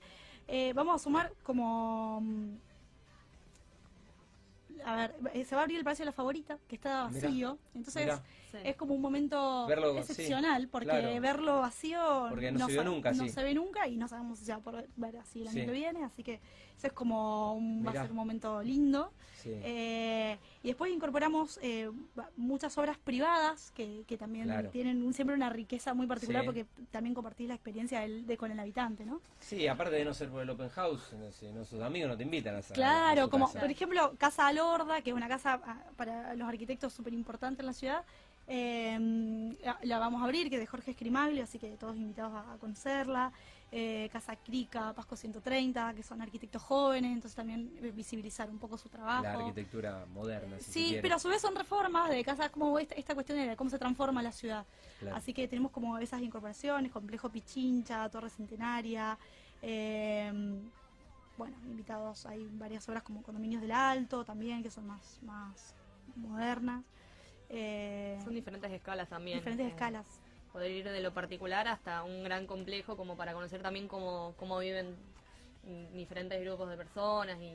Eh, 0.48 0.72
vamos 0.74 0.96
a 0.96 1.04
sumar 1.04 1.34
como... 1.44 2.24
A 4.88 4.96
ver, 4.96 5.16
eh, 5.34 5.44
se 5.44 5.54
va 5.54 5.62
a 5.62 5.64
abrir 5.66 5.78
el 5.80 5.84
Palacio 5.84 6.04
de 6.04 6.12
la 6.12 6.12
Favorita, 6.14 6.58
que 6.66 6.76
está 6.78 7.10
Mirá, 7.10 7.22
vacío. 7.28 7.58
Entonces 7.76 8.04
Mirá, 8.06 8.24
es 8.64 8.76
como 8.78 8.94
un 8.96 9.02
momento 9.02 9.68
Verlo, 9.68 9.92
sí, 9.96 10.00
excepcional, 10.00 10.70
porque 10.70 10.86
claro. 10.88 11.20
verlo 11.22 11.60
vacío 11.60 12.28
Porque 12.30 12.54
no 12.54 12.66
se 12.68 12.72
vio 12.72 12.84
sa- 12.84 12.90
nunca, 12.90 13.12
no 13.12 13.24
sí. 13.26 13.30
se 13.30 13.44
ve 13.44 13.54
nunca 13.54 13.86
y 13.90 13.98
no 13.98 14.08
sabemos 14.08 14.40
si 14.40 14.46
se 14.46 14.54
va 14.54 14.60
a 14.60 14.62
poder 14.62 14.88
ver 14.96 15.18
así 15.18 15.42
el 15.42 15.50
año 15.50 15.60
Sí. 15.60 15.66
que 15.66 15.72
viene. 15.74 16.04
Así 16.06 16.24
que 16.24 16.36
eso 16.78 16.88
es 16.88 16.94
como 16.94 17.54
un, 17.56 17.86
va 17.86 17.90
a 17.92 17.94
ser 18.04 18.12
un 18.12 18.16
momento 18.16 18.64
lindo. 18.64 19.12
sí. 19.44 19.52
Eh, 19.62 20.38
y 20.64 20.68
después 20.70 20.92
incorporamos 20.92 21.60
eh, 21.62 21.90
muchas 22.36 22.78
obras 22.78 22.98
privadas 22.98 23.72
que, 23.72 24.04
que 24.08 24.18
también 24.18 24.46
Claro. 24.46 24.70
tienen 24.72 25.04
un- 25.04 25.14
siempre 25.14 25.36
una 25.36 25.50
riqueza 25.50 25.94
muy 25.94 26.08
particular 26.08 26.42
Sí. 26.42 26.46
porque 26.46 26.66
también 26.92 27.14
compartís 27.14 27.48
la 27.48 27.54
experiencia 27.54 28.00
del- 28.02 28.26
de 28.26 28.36
con 28.38 28.52
el 28.52 28.60
habitante, 28.60 29.06
¿no? 29.06 29.22
Sí, 29.40 29.68
aparte 29.68 29.96
de 29.96 30.04
no 30.06 30.14
ser 30.14 30.30
por 30.30 30.42
el 30.42 30.50
open 30.50 30.70
house, 30.70 31.14
no 31.14 31.32
sé, 31.32 31.52
no, 31.54 31.64
sus 31.66 31.82
amigos 31.82 32.10
no 32.10 32.18
te 32.18 32.24
invitan 32.24 32.56
a 32.56 32.60
a 32.60 32.62
Claro, 32.64 33.30
como 33.30 33.46
casa. 33.48 33.60
por 33.60 33.70
ejemplo 33.70 34.14
Casa 34.18 34.48
Que 35.04 35.10
es 35.10 35.16
una 35.16 35.28
casa 35.28 35.60
ah, 35.66 35.78
para 35.96 36.36
los 36.36 36.48
arquitectos 36.48 36.94
súper 36.94 37.14
importante 37.14 37.62
en 37.62 37.66
la 37.66 37.74
ciudad. 37.74 38.04
eh, 38.48 39.58
la, 39.84 40.00
vamos 40.00 40.22
a 40.22 40.26
abrir, 40.26 40.50
que 40.50 40.56
es 40.56 40.62
de 40.62 40.68
Jorge 40.68 40.92
Escrimaglio, 40.92 41.44
así 41.44 41.60
que 41.60 41.70
todos 41.78 41.96
invitados 41.96 42.34
a, 42.34 42.54
a 42.54 42.58
conocerla. 42.58 43.32
Eh, 43.70 44.08
casa 44.14 44.34
Crica, 44.38 44.94
Pasco 44.94 45.18
130, 45.18 45.94
que 45.94 46.02
son 46.02 46.22
arquitectos 46.22 46.62
jóvenes, 46.62 47.12
entonces 47.12 47.36
también 47.36 47.70
eh, 47.82 47.92
visibilizar 47.94 48.50
un 48.50 48.60
poco 48.60 48.78
su 48.78 48.88
trabajo. 48.88 49.24
La 49.24 49.34
arquitectura 49.34 50.06
moderna, 50.14 50.58
si 50.60 50.72
Sí, 50.72 51.00
pero 51.02 51.16
a 51.16 51.20
su 51.20 51.28
vez 51.28 51.42
son 51.42 51.54
reformas 51.54 52.10
de 52.10 52.24
casas, 52.24 52.50
como 52.50 52.80
esta, 52.80 52.96
esta 52.96 53.14
cuestión 53.14 53.38
de 53.38 53.58
cómo 53.58 53.70
se 53.70 53.78
transforma 53.78 54.24
la 54.24 54.32
ciudad. 54.32 54.66
Claro. 55.00 55.18
Así 55.18 55.34
que 55.34 55.50
tenemos 55.50 55.74
como 55.74 55.98
esas 55.98 56.22
incorporaciones, 56.22 56.94
complejo 56.94 57.30
Pichincha, 57.30 58.08
Torre 58.10 58.30
Centenaria, 58.30 59.18
eh, 59.62 60.32
bueno, 61.38 61.56
invitados, 61.68 62.26
hay 62.26 62.48
varias 62.52 62.88
obras 62.90 63.04
como 63.04 63.22
Condominios 63.22 63.62
del 63.62 63.72
Alto 63.72 64.26
también, 64.26 64.64
que 64.64 64.72
son 64.72 64.88
más, 64.88 65.20
más 65.22 65.76
modernas. 66.16 66.84
eh, 67.50 68.20
Son 68.24 68.34
diferentes 68.34 68.72
escalas 68.72 69.08
también. 69.08 69.38
diferentes 69.38 69.66
eh, 69.68 69.70
escalas. 69.70 70.06
Poder 70.52 70.72
ir 70.72 70.90
de 70.90 71.02
lo 71.02 71.14
particular 71.14 71.68
hasta 71.68 72.04
un 72.04 72.24
gran 72.24 72.48
complejo 72.48 72.98
como 72.98 73.16
para 73.16 73.34
conocer 73.34 73.62
también 73.62 73.88
cómo, 73.88 74.34
cómo 74.38 74.58
viven 74.60 74.96
diferentes 75.94 76.42
grupos 76.42 76.70
de 76.70 76.78
personas 76.78 77.38
y 77.42 77.52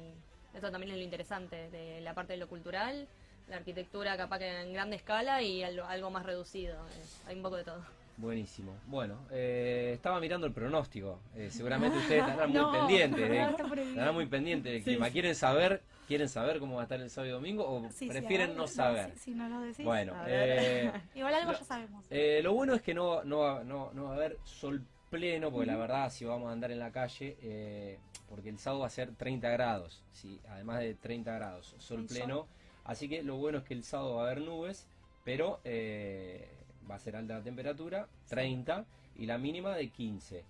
eso 0.54 0.70
también 0.70 0.92
es 0.92 0.98
lo 0.98 1.02
interesante 1.02 1.70
de 1.70 2.00
la 2.02 2.14
parte 2.14 2.34
de 2.34 2.38
lo 2.38 2.46
cultural, 2.46 3.08
la 3.48 3.56
arquitectura 3.56 4.16
capaz 4.18 4.38
que 4.38 4.60
en 4.60 4.72
grande 4.74 4.96
escala 4.96 5.42
y 5.42 5.62
algo, 5.62 5.84
algo 5.86 6.10
más 6.10 6.24
reducido. 6.24 6.74
eh, 6.74 7.04
hay 7.26 7.36
un 7.36 7.42
poco 7.42 7.56
de 7.56 7.64
todo. 7.64 7.82
Buenísimo. 8.16 8.76
Bueno, 8.86 9.18
eh, 9.30 9.92
estaba 9.94 10.20
mirando 10.20 10.46
el 10.46 10.52
pronóstico. 10.52 11.18
Eh, 11.34 11.50
seguramente 11.50 11.98
ustedes 11.98 12.20
estarán 12.22 12.50
muy 12.50 12.72
pendientes. 12.78 13.28
de- 13.28 13.42
estarán 13.90 14.14
muy 14.14 14.26
pendientes 14.26 14.72
del 14.72 14.82
clima. 14.82 15.06
sí. 15.06 15.12
¿Quieren 15.12 15.34
saber, 15.34 15.82
quieren 16.06 16.28
saber 16.28 16.58
cómo 16.60 16.76
va 16.76 16.82
a 16.82 16.84
estar 16.84 17.00
el 17.00 17.10
sábado 17.10 17.30
y 17.30 17.32
domingo 17.32 17.64
o 17.66 17.90
Sí, 17.90 18.08
prefieren 18.08 18.56
no 18.56 18.66
saber? 18.66 19.12
Si, 19.14 19.18
si 19.18 19.34
no 19.34 19.48
lo 19.48 19.60
decís. 19.60 19.84
Bueno, 19.84 20.14
eh, 20.26 20.92
Igual 21.14 21.34
algo 21.34 21.52
lo- 21.52 21.58
ya 21.58 21.64
sabemos. 21.64 22.04
Eh, 22.10 22.40
lo 22.42 22.52
bueno 22.52 22.74
es 22.74 22.82
que 22.82 22.94
no, 22.94 23.24
no, 23.24 23.38
va- 23.38 23.64
no, 23.64 23.90
no 23.92 24.04
va 24.04 24.10
a 24.10 24.14
haber 24.16 24.38
sol 24.44 24.82
pleno, 25.10 25.50
porque 25.50 25.66
la 25.66 25.76
verdad, 25.76 26.10
si 26.10 26.24
vamos 26.24 26.48
a 26.48 26.52
andar 26.52 26.70
en 26.70 26.78
la 26.78 26.90
calle, 26.90 27.36
eh, 27.42 27.98
porque 28.28 28.48
el 28.48 28.58
sábado 28.58 28.80
va 28.80 28.86
a 28.86 28.90
ser 28.90 29.14
30 29.14 29.50
grados, 29.50 30.02
sí, 30.12 30.40
además 30.48 30.80
de 30.80 30.94
30 30.94 31.34
grados, 31.34 31.74
sol. 31.78 32.06
pleno. 32.06 32.46
Así 32.84 33.08
que 33.08 33.22
lo 33.22 33.36
bueno 33.36 33.58
es 33.58 33.64
que 33.64 33.74
el 33.74 33.84
sábado 33.84 34.16
va 34.16 34.22
a 34.22 34.26
haber 34.30 34.40
nubes, 34.40 34.86
pero 35.22 35.60
eh, 35.64 36.48
va 36.92 36.96
a 36.96 37.00
ser 37.00 37.16
alta 37.16 37.38
la 37.38 37.42
temperatura, 37.42 38.06
30, 38.28 38.84
y 39.16 39.26
la 39.26 39.38
mínima 39.38 39.74
de 39.74 39.88
15. 39.88 40.44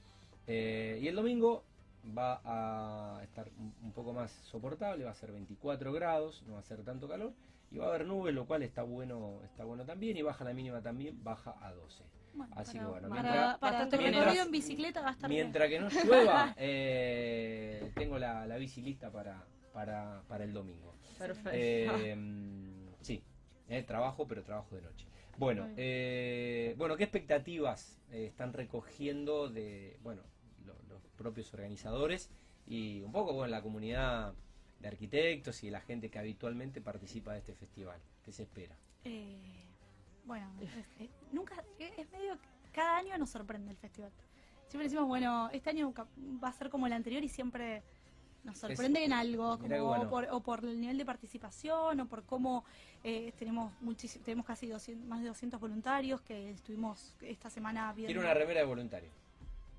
Eh, 0.49 0.99
y 1.01 1.07
el 1.07 1.15
domingo 1.15 1.63
va 2.19 2.41
a 2.45 3.23
estar 3.23 3.49
un, 3.83 3.93
poco 3.93 4.13
más 4.13 4.33
soportable, 4.51 5.05
va 5.05 5.13
a 5.13 5.15
ser 5.15 5.31
24 5.31 5.93
grados, 5.93 6.43
no 6.49 6.55
va 6.55 6.59
a 6.59 6.65
ser 6.65 6.83
tanto 6.83 7.09
calor, 7.09 7.33
y 7.71 7.79
va 7.79 7.87
a 7.87 7.89
haber 7.91 8.07
nubes, 8.07 8.35
lo 8.35 8.45
cual 8.45 8.65
está 8.65 8.83
bueno, 8.83 9.41
está 9.45 9.65
bueno 9.65 9.85
también, 9.85 10.17
y 10.17 10.23
baja 10.23 10.45
la 10.45 10.53
mínima 10.53 10.83
también, 10.83 11.23
baja 11.23 11.55
a 11.61 11.73
12. 11.73 12.03
Bueno, 12.35 12.53
así 12.57 12.73
para, 12.79 12.85
que 12.87 12.91
bueno, 12.91 13.09
para, 13.09 13.23
mientras- 13.23 13.59
para 13.59 13.85
recorrido 13.85 14.11
Mientras- 14.11 14.47
en 14.47 14.51
bicicleta 14.53 15.01
va 15.03 15.09
a 15.09 15.13
estar 15.13 15.31
bien. 15.31 15.43
Mientras 15.43 15.69
que 15.69 15.79
no 15.81 15.89
llueva, 16.05 16.55
eh, 16.59 17.93
tengo 17.95 18.19
la, 18.19 18.47
la 18.47 18.57
bici 18.57 18.83
lista 18.83 19.11
para, 19.13 19.45
para, 19.73 20.23
para 20.27 20.43
el 20.43 20.53
domingo. 20.53 20.95
Perfecto. 21.19 21.51
Eh, 21.53 22.17
sí, 23.01 23.23
eh, 23.69 23.83
trabajo, 23.85 24.27
pero 24.27 24.43
trabajo 24.43 24.75
de 24.75 24.83
noche. 24.83 25.07
Bueno, 25.39 25.67
eh, 25.77 26.75
bueno, 26.79 26.97
¿qué 26.97 27.05
expectativas 27.05 27.99
eh, 28.11 28.27
están 28.27 28.53
recogiendo 28.53 29.49
de, 29.49 29.99
bueno, 30.03 30.23
lo- 30.67 30.77
los 30.89 31.03
propios 31.17 31.53
organizadores 31.55 32.31
y 32.67 33.01
un 33.03 33.13
poco, 33.13 33.33
bueno, 33.33 33.51
la 33.51 33.63
comunidad 33.63 34.35
de 34.81 34.89
arquitectos 34.89 35.63
y 35.65 35.71
la 35.71 35.81
gente 35.81 36.11
que 36.11 36.19
habitualmente 36.19 36.81
participa 36.81 37.33
de 37.33 37.39
este 37.39 37.55
festival? 37.55 37.99
¿Qué 38.25 38.33
se 38.33 38.43
espera? 38.45 38.77
Eh, 39.05 39.65
bueno, 40.27 40.49
es- 40.61 40.71
es- 41.01 41.11
nunca, 41.33 41.57
es 41.79 41.93
es 41.99 42.11
medio, 42.13 42.39
cada 42.73 42.99
año 42.99 43.17
nos 43.19 43.31
sorprende 43.31 43.71
el 43.71 43.77
festival. 43.79 44.13
Siempre 44.69 44.85
decimos, 44.85 45.07
bueno, 45.09 45.51
este 45.53 45.71
año 45.71 45.93
va 46.43 46.49
a 46.49 46.53
ser 46.53 46.71
como 46.71 46.87
el 46.87 46.93
anterior 46.93 47.23
y 47.25 47.29
siempre 47.29 47.83
nos 48.45 48.59
sorprende 48.59 49.05
en 49.05 49.13
algo, 49.13 49.57
Mirá 49.59 49.79
como 49.79 49.89
bueno. 49.91 50.05
o, 50.07 50.11
por, 50.11 50.29
o 50.31 50.41
por 50.41 50.65
el 50.65 50.81
nivel 50.81 50.99
de 50.99 51.05
participación, 51.05 52.01
o 52.01 52.07
por 52.07 52.25
cómo 52.25 52.65
eh, 53.05 53.33
tenemos 53.39 53.73
muchísimo, 53.81 54.25
tenemos 54.25 54.47
casi 54.47 54.67
200, 54.67 55.07
más 55.09 55.21
de 55.23 55.29
200 55.29 55.61
voluntarios 55.61 56.21
que 56.23 56.51
estuvimos 56.51 57.15
esta 57.23 57.51
semana 57.51 57.93
viendo. 57.93 58.09
Quiero 58.13 58.21
una 58.23 58.35
remera 58.35 58.61
de 58.61 58.67
voluntario. 58.67 59.11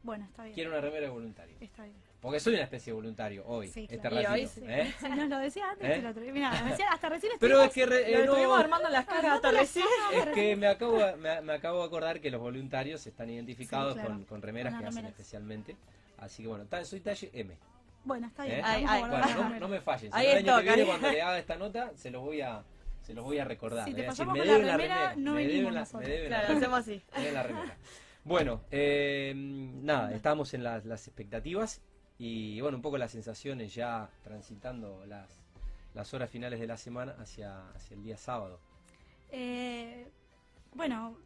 Bueno, 0.03 0.25
está 0.25 0.43
bien. 0.43 0.53
Quiero 0.55 0.70
una 0.72 0.82
remera 0.82 1.05
de 1.05 1.10
voluntario. 1.12 1.55
Está 1.62 1.84
bien. 1.84 1.96
Porque 2.22 2.39
soy 2.39 2.53
una 2.53 2.63
especie 2.63 2.91
de 2.91 2.96
voluntario 2.96 3.43
hoy, 3.46 3.67
Sí, 3.67 3.82
este 3.84 4.00
claro. 4.00 4.15
Ratito. 4.15 4.32
hoy 4.34 4.48
sí. 4.48 4.62
¿eh? 4.65 4.93
Nos 5.15 5.27
lo 5.29 5.38
decía 5.39 5.70
antes, 5.72 5.89
¿Eh? 5.89 6.13
te 6.13 6.20
lo 6.25 6.34
mirá, 6.34 6.51
recién- 6.51 6.88
hasta 6.89 7.10
recién 7.10 7.34
Pero 7.39 7.62
es 7.63 7.72
que 7.74 7.86
re- 7.86 8.25
Lo 8.25 8.38
eh, 8.38 8.43
no, 8.43 8.55
armando 8.55 8.88
las 8.89 9.05
caras 9.05 9.34
hasta 9.36 9.51
recién. 9.51 9.86
es 10.13 10.27
que 10.27 10.55
me 10.55 10.67
acabo, 10.67 10.98
de- 11.00 11.15
me, 11.17 11.41
me 11.41 11.53
acabo 11.53 11.79
de 11.82 11.86
acordar 11.88 12.22
que 12.22 12.32
los 12.32 12.39
voluntarios 12.39 13.05
están 13.08 13.29
identificados 13.29 13.93
claro. 13.96 14.10
con, 14.10 14.24
con 14.25 14.41
remeras 14.41 14.72
Con 14.74 14.79
que 14.79 14.86
las 14.86 14.93
hacen 14.93 15.03
remeras. 15.03 15.20
especialmente. 15.20 15.75
Así 16.17 16.43
que 16.43 16.50
bueno, 16.50 16.65
soy 16.86 17.00
talle 17.01 17.29
M. 17.34 17.58
Bueno, 18.03 18.27
está 18.27 18.43
bien. 18.45 18.60
¿eh? 18.60 18.62
Ay, 18.65 18.86
ay, 18.88 19.00
Bueno, 19.01 19.17
la 19.19 19.60
no, 19.60 19.67
me 19.67 19.81
fallen. 19.81 20.12
Si 20.12 20.17
Ahí 20.17 20.25
no, 20.27 20.31
el 20.31 20.38
año 20.50 20.57
que 20.57 20.63
viene, 20.75 20.86
cuando 20.86 21.12
le 21.12 21.22
haga 21.22 21.39
esta 21.39 21.55
nota, 21.55 21.91
se 21.95 22.12
los 22.12 22.22
voy 22.22 22.41
a, 22.41 22.63
se 23.01 23.13
los 23.13 23.24
voy 23.24 23.39
a 23.39 23.45
recordar. 23.45 23.86
Si 23.88 23.93
te 23.93 24.01
decir, 24.03 24.25
con 24.25 24.38
la 24.38 24.43
deben 24.43 24.65
la 24.67 24.77
remera, 24.77 24.95
remera. 24.95 25.15
no 25.17 25.33
me 25.33 25.45
venimos 25.45 25.57
deben 25.60 25.74
la, 25.74 25.79
nosotros. 25.81 26.01
me 26.03 26.10
deben 26.13 26.29
la 26.31 26.38
Claro, 26.39 26.48
remera. 26.48 26.67
hacemos 26.67 26.79
así. 26.79 27.03
Me 27.13 27.19
deben 27.19 27.33
la 27.33 27.43
remera. 27.43 27.77
Bueno, 28.25 28.62
eh, 28.72 29.33
nada, 29.36 30.13
estamos 30.13 30.53
en 30.53 30.63
las, 30.63 30.86
las 30.86 31.07
expectativas 31.07 31.81
y 32.17 32.62
bueno, 32.62 32.77
un 32.77 32.81
poco 32.81 32.98
las 32.98 33.12
sensaciones 33.12 33.74
ya 33.75 34.10
transitando 34.24 35.05
las, 35.05 35.29
las 35.93 36.13
horas 36.13 36.29
finales 36.29 36.60
de 36.60 36.67
la 36.67 36.77
semana 36.77 37.15
hacia, 37.19 37.69
hacia 37.72 37.95
el 37.95 38.03
día 38.03 38.17
sábado. 38.17 38.60
Eh, 39.31 40.07
bueno, 40.74 41.17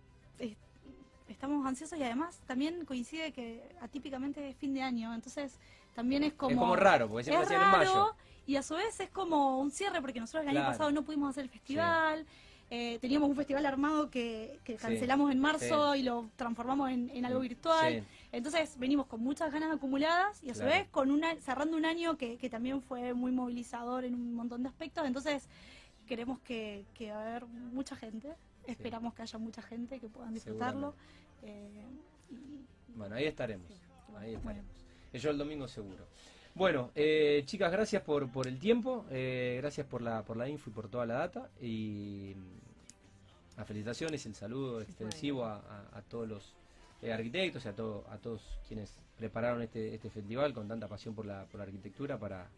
estamos 1.30 1.66
ansiosos 1.66 1.98
y 2.00 2.04
además 2.04 2.40
también 2.48 2.86
coincide 2.86 3.32
que 3.34 3.64
atípicamente 3.82 4.50
es 4.50 4.56
fin 4.58 4.74
de 4.74 4.82
año, 4.82 5.14
entonces 5.14 5.60
también 5.96 6.24
es 6.24 6.34
como... 6.34 6.52
es 6.52 6.58
como 6.58 6.76
raro, 6.76 7.08
porque 7.10 7.24
siempre 7.26 7.44
es 7.44 7.52
hacían 7.52 7.64
en 7.64 7.72
mayo. 7.80 8.16
y 8.46 8.56
a 8.56 8.64
su 8.64 8.76
vez 8.76 9.00
es 9.00 9.10
como 9.10 9.60
un 9.60 9.72
cierre 9.72 10.02
porque 10.02 10.20
nosotros 10.20 10.44
el 10.44 10.50
año 10.58 10.66
pasado 10.68 10.92
no 10.92 11.04
pudimos 11.04 11.30
hacer 11.32 11.44
el 11.44 11.50
festival. 11.50 12.26
eh, 12.70 12.98
teníamos 13.00 13.30
un 13.30 13.36
festival 13.36 13.66
armado 13.66 14.10
que, 14.10 14.60
que 14.66 14.74
Sí, 14.74 14.80
cancelamos 14.80 15.32
en 15.32 15.40
marzo 15.40 15.96
y 15.96 16.04
lo 16.04 16.30
transformamos 16.36 16.92
en, 16.92 17.10
en 17.12 17.26
algo 17.26 17.40
virtual. 17.40 17.94
Sí. 18.02 18.04
Entonces 18.34 18.78
venimos 18.78 19.06
con 19.08 19.22
muchas 19.22 19.52
ganas 19.54 19.72
acumuladas 19.72 20.44
y 20.44 20.50
a 20.50 20.54
su 20.54 20.62
Claro. 20.62 20.76
vez 20.76 20.88
con 20.90 21.10
una, 21.12 21.34
cerrando 21.38 21.78
un 21.78 21.86
año 21.86 22.18
que, 22.18 22.38
que 22.38 22.50
también 22.50 22.82
fue 22.82 23.14
muy 23.14 23.32
movilizador 23.32 24.04
en 24.04 24.16
un 24.16 24.34
montón 24.36 24.64
de 24.64 24.70
aspectos. 24.70 25.06
Entonces 25.08 25.48
queremos 26.08 26.40
que, 26.42 26.86
que 26.94 27.12
va 27.12 27.20
a 27.20 27.28
haber 27.30 27.46
mucha 27.48 27.96
gente. 27.96 28.36
Esperamos 28.68 29.14
que 29.14 29.22
haya 29.24 29.38
mucha 29.40 29.62
gente 29.62 30.00
que 30.00 30.10
puedan 30.10 30.34
disfrutarlo. 30.34 30.94
Eh, 31.44 31.86
y- 32.30 32.66
Bueno, 32.96 33.16
ahí 33.16 33.26
estaremos. 33.26 33.72
Ahí 34.18 34.36
Bueno. 34.36 34.62
estaremos. 34.62 34.72
Yo 35.14 35.30
el 35.32 35.38
domingo 35.38 35.68
seguro. 35.68 36.06
Bueno, 36.54 36.92
eh, 36.96 37.44
chicas, 37.46 37.72
gracias 37.72 38.02
por, 38.02 38.30
por 38.32 38.48
el 38.48 38.58
tiempo, 38.60 39.06
eh, 39.12 39.58
gracias 39.62 39.86
por 39.88 40.02
la, 40.02 40.24
por 40.24 40.38
la 40.38 40.50
info 40.50 40.70
y 40.70 40.74
por 40.74 40.90
toda 40.90 41.06
la 41.06 41.14
data. 41.16 41.50
Y 41.62 42.34
mm, 42.36 43.58
las 43.58 43.68
felicitaciones, 43.68 44.26
el 44.26 44.36
saludo 44.36 44.82
extensivo 44.82 45.46
a, 45.46 45.58
a- 45.58 45.98
a 45.98 46.02
todos 46.02 46.28
los 46.28 46.56
eh, 47.04 47.14
arquitectos 47.14 47.64
y 47.66 47.68
a, 47.68 47.76
todo, 47.76 48.06
a 48.10 48.18
todos 48.18 48.42
quienes 48.68 49.00
prepararon 49.18 49.62
este, 49.62 49.94
este 49.94 50.10
festival 50.10 50.54
con 50.54 50.68
tanta 50.68 50.88
pasión 50.88 51.14
por 51.14 51.26
la, 51.28 51.46
por 51.46 51.60
la 51.60 51.64
arquitectura 51.66 52.18
para 52.18 52.50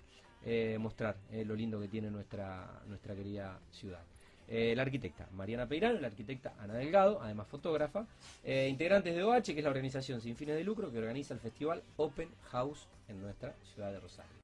eh, 0.45 0.77
mostrar 0.79 1.17
eh, 1.31 1.43
lo 1.43 1.55
lindo 1.55 1.79
que 1.81 1.89
tiene 1.89 2.09
nuestra, 2.09 2.81
nuestra 2.87 3.13
querida 3.15 3.59
ciudad. 3.71 4.03
Eh, 4.51 4.73
la 4.75 4.81
arquitecta 4.81 5.27
Mariana 5.33 5.67
Peirano, 5.67 5.99
la 5.99 6.07
arquitecta 6.07 6.53
Ana 6.59 6.73
Delgado, 6.73 7.21
además 7.21 7.47
fotógrafa, 7.47 8.07
eh, 8.43 8.67
integrantes 8.67 9.15
de 9.15 9.23
OH, 9.23 9.43
que 9.43 9.59
es 9.59 9.63
la 9.63 9.69
organización 9.69 10.21
sin 10.21 10.35
fines 10.35 10.55
de 10.55 10.63
lucro 10.63 10.91
que 10.91 10.97
organiza 10.97 11.35
el 11.35 11.39
festival 11.39 11.83
Open 11.97 12.29
House 12.49 12.87
en 13.07 13.21
nuestra 13.21 13.53
ciudad 13.73 13.91
de 13.91 13.99
Rosario. 13.99 14.38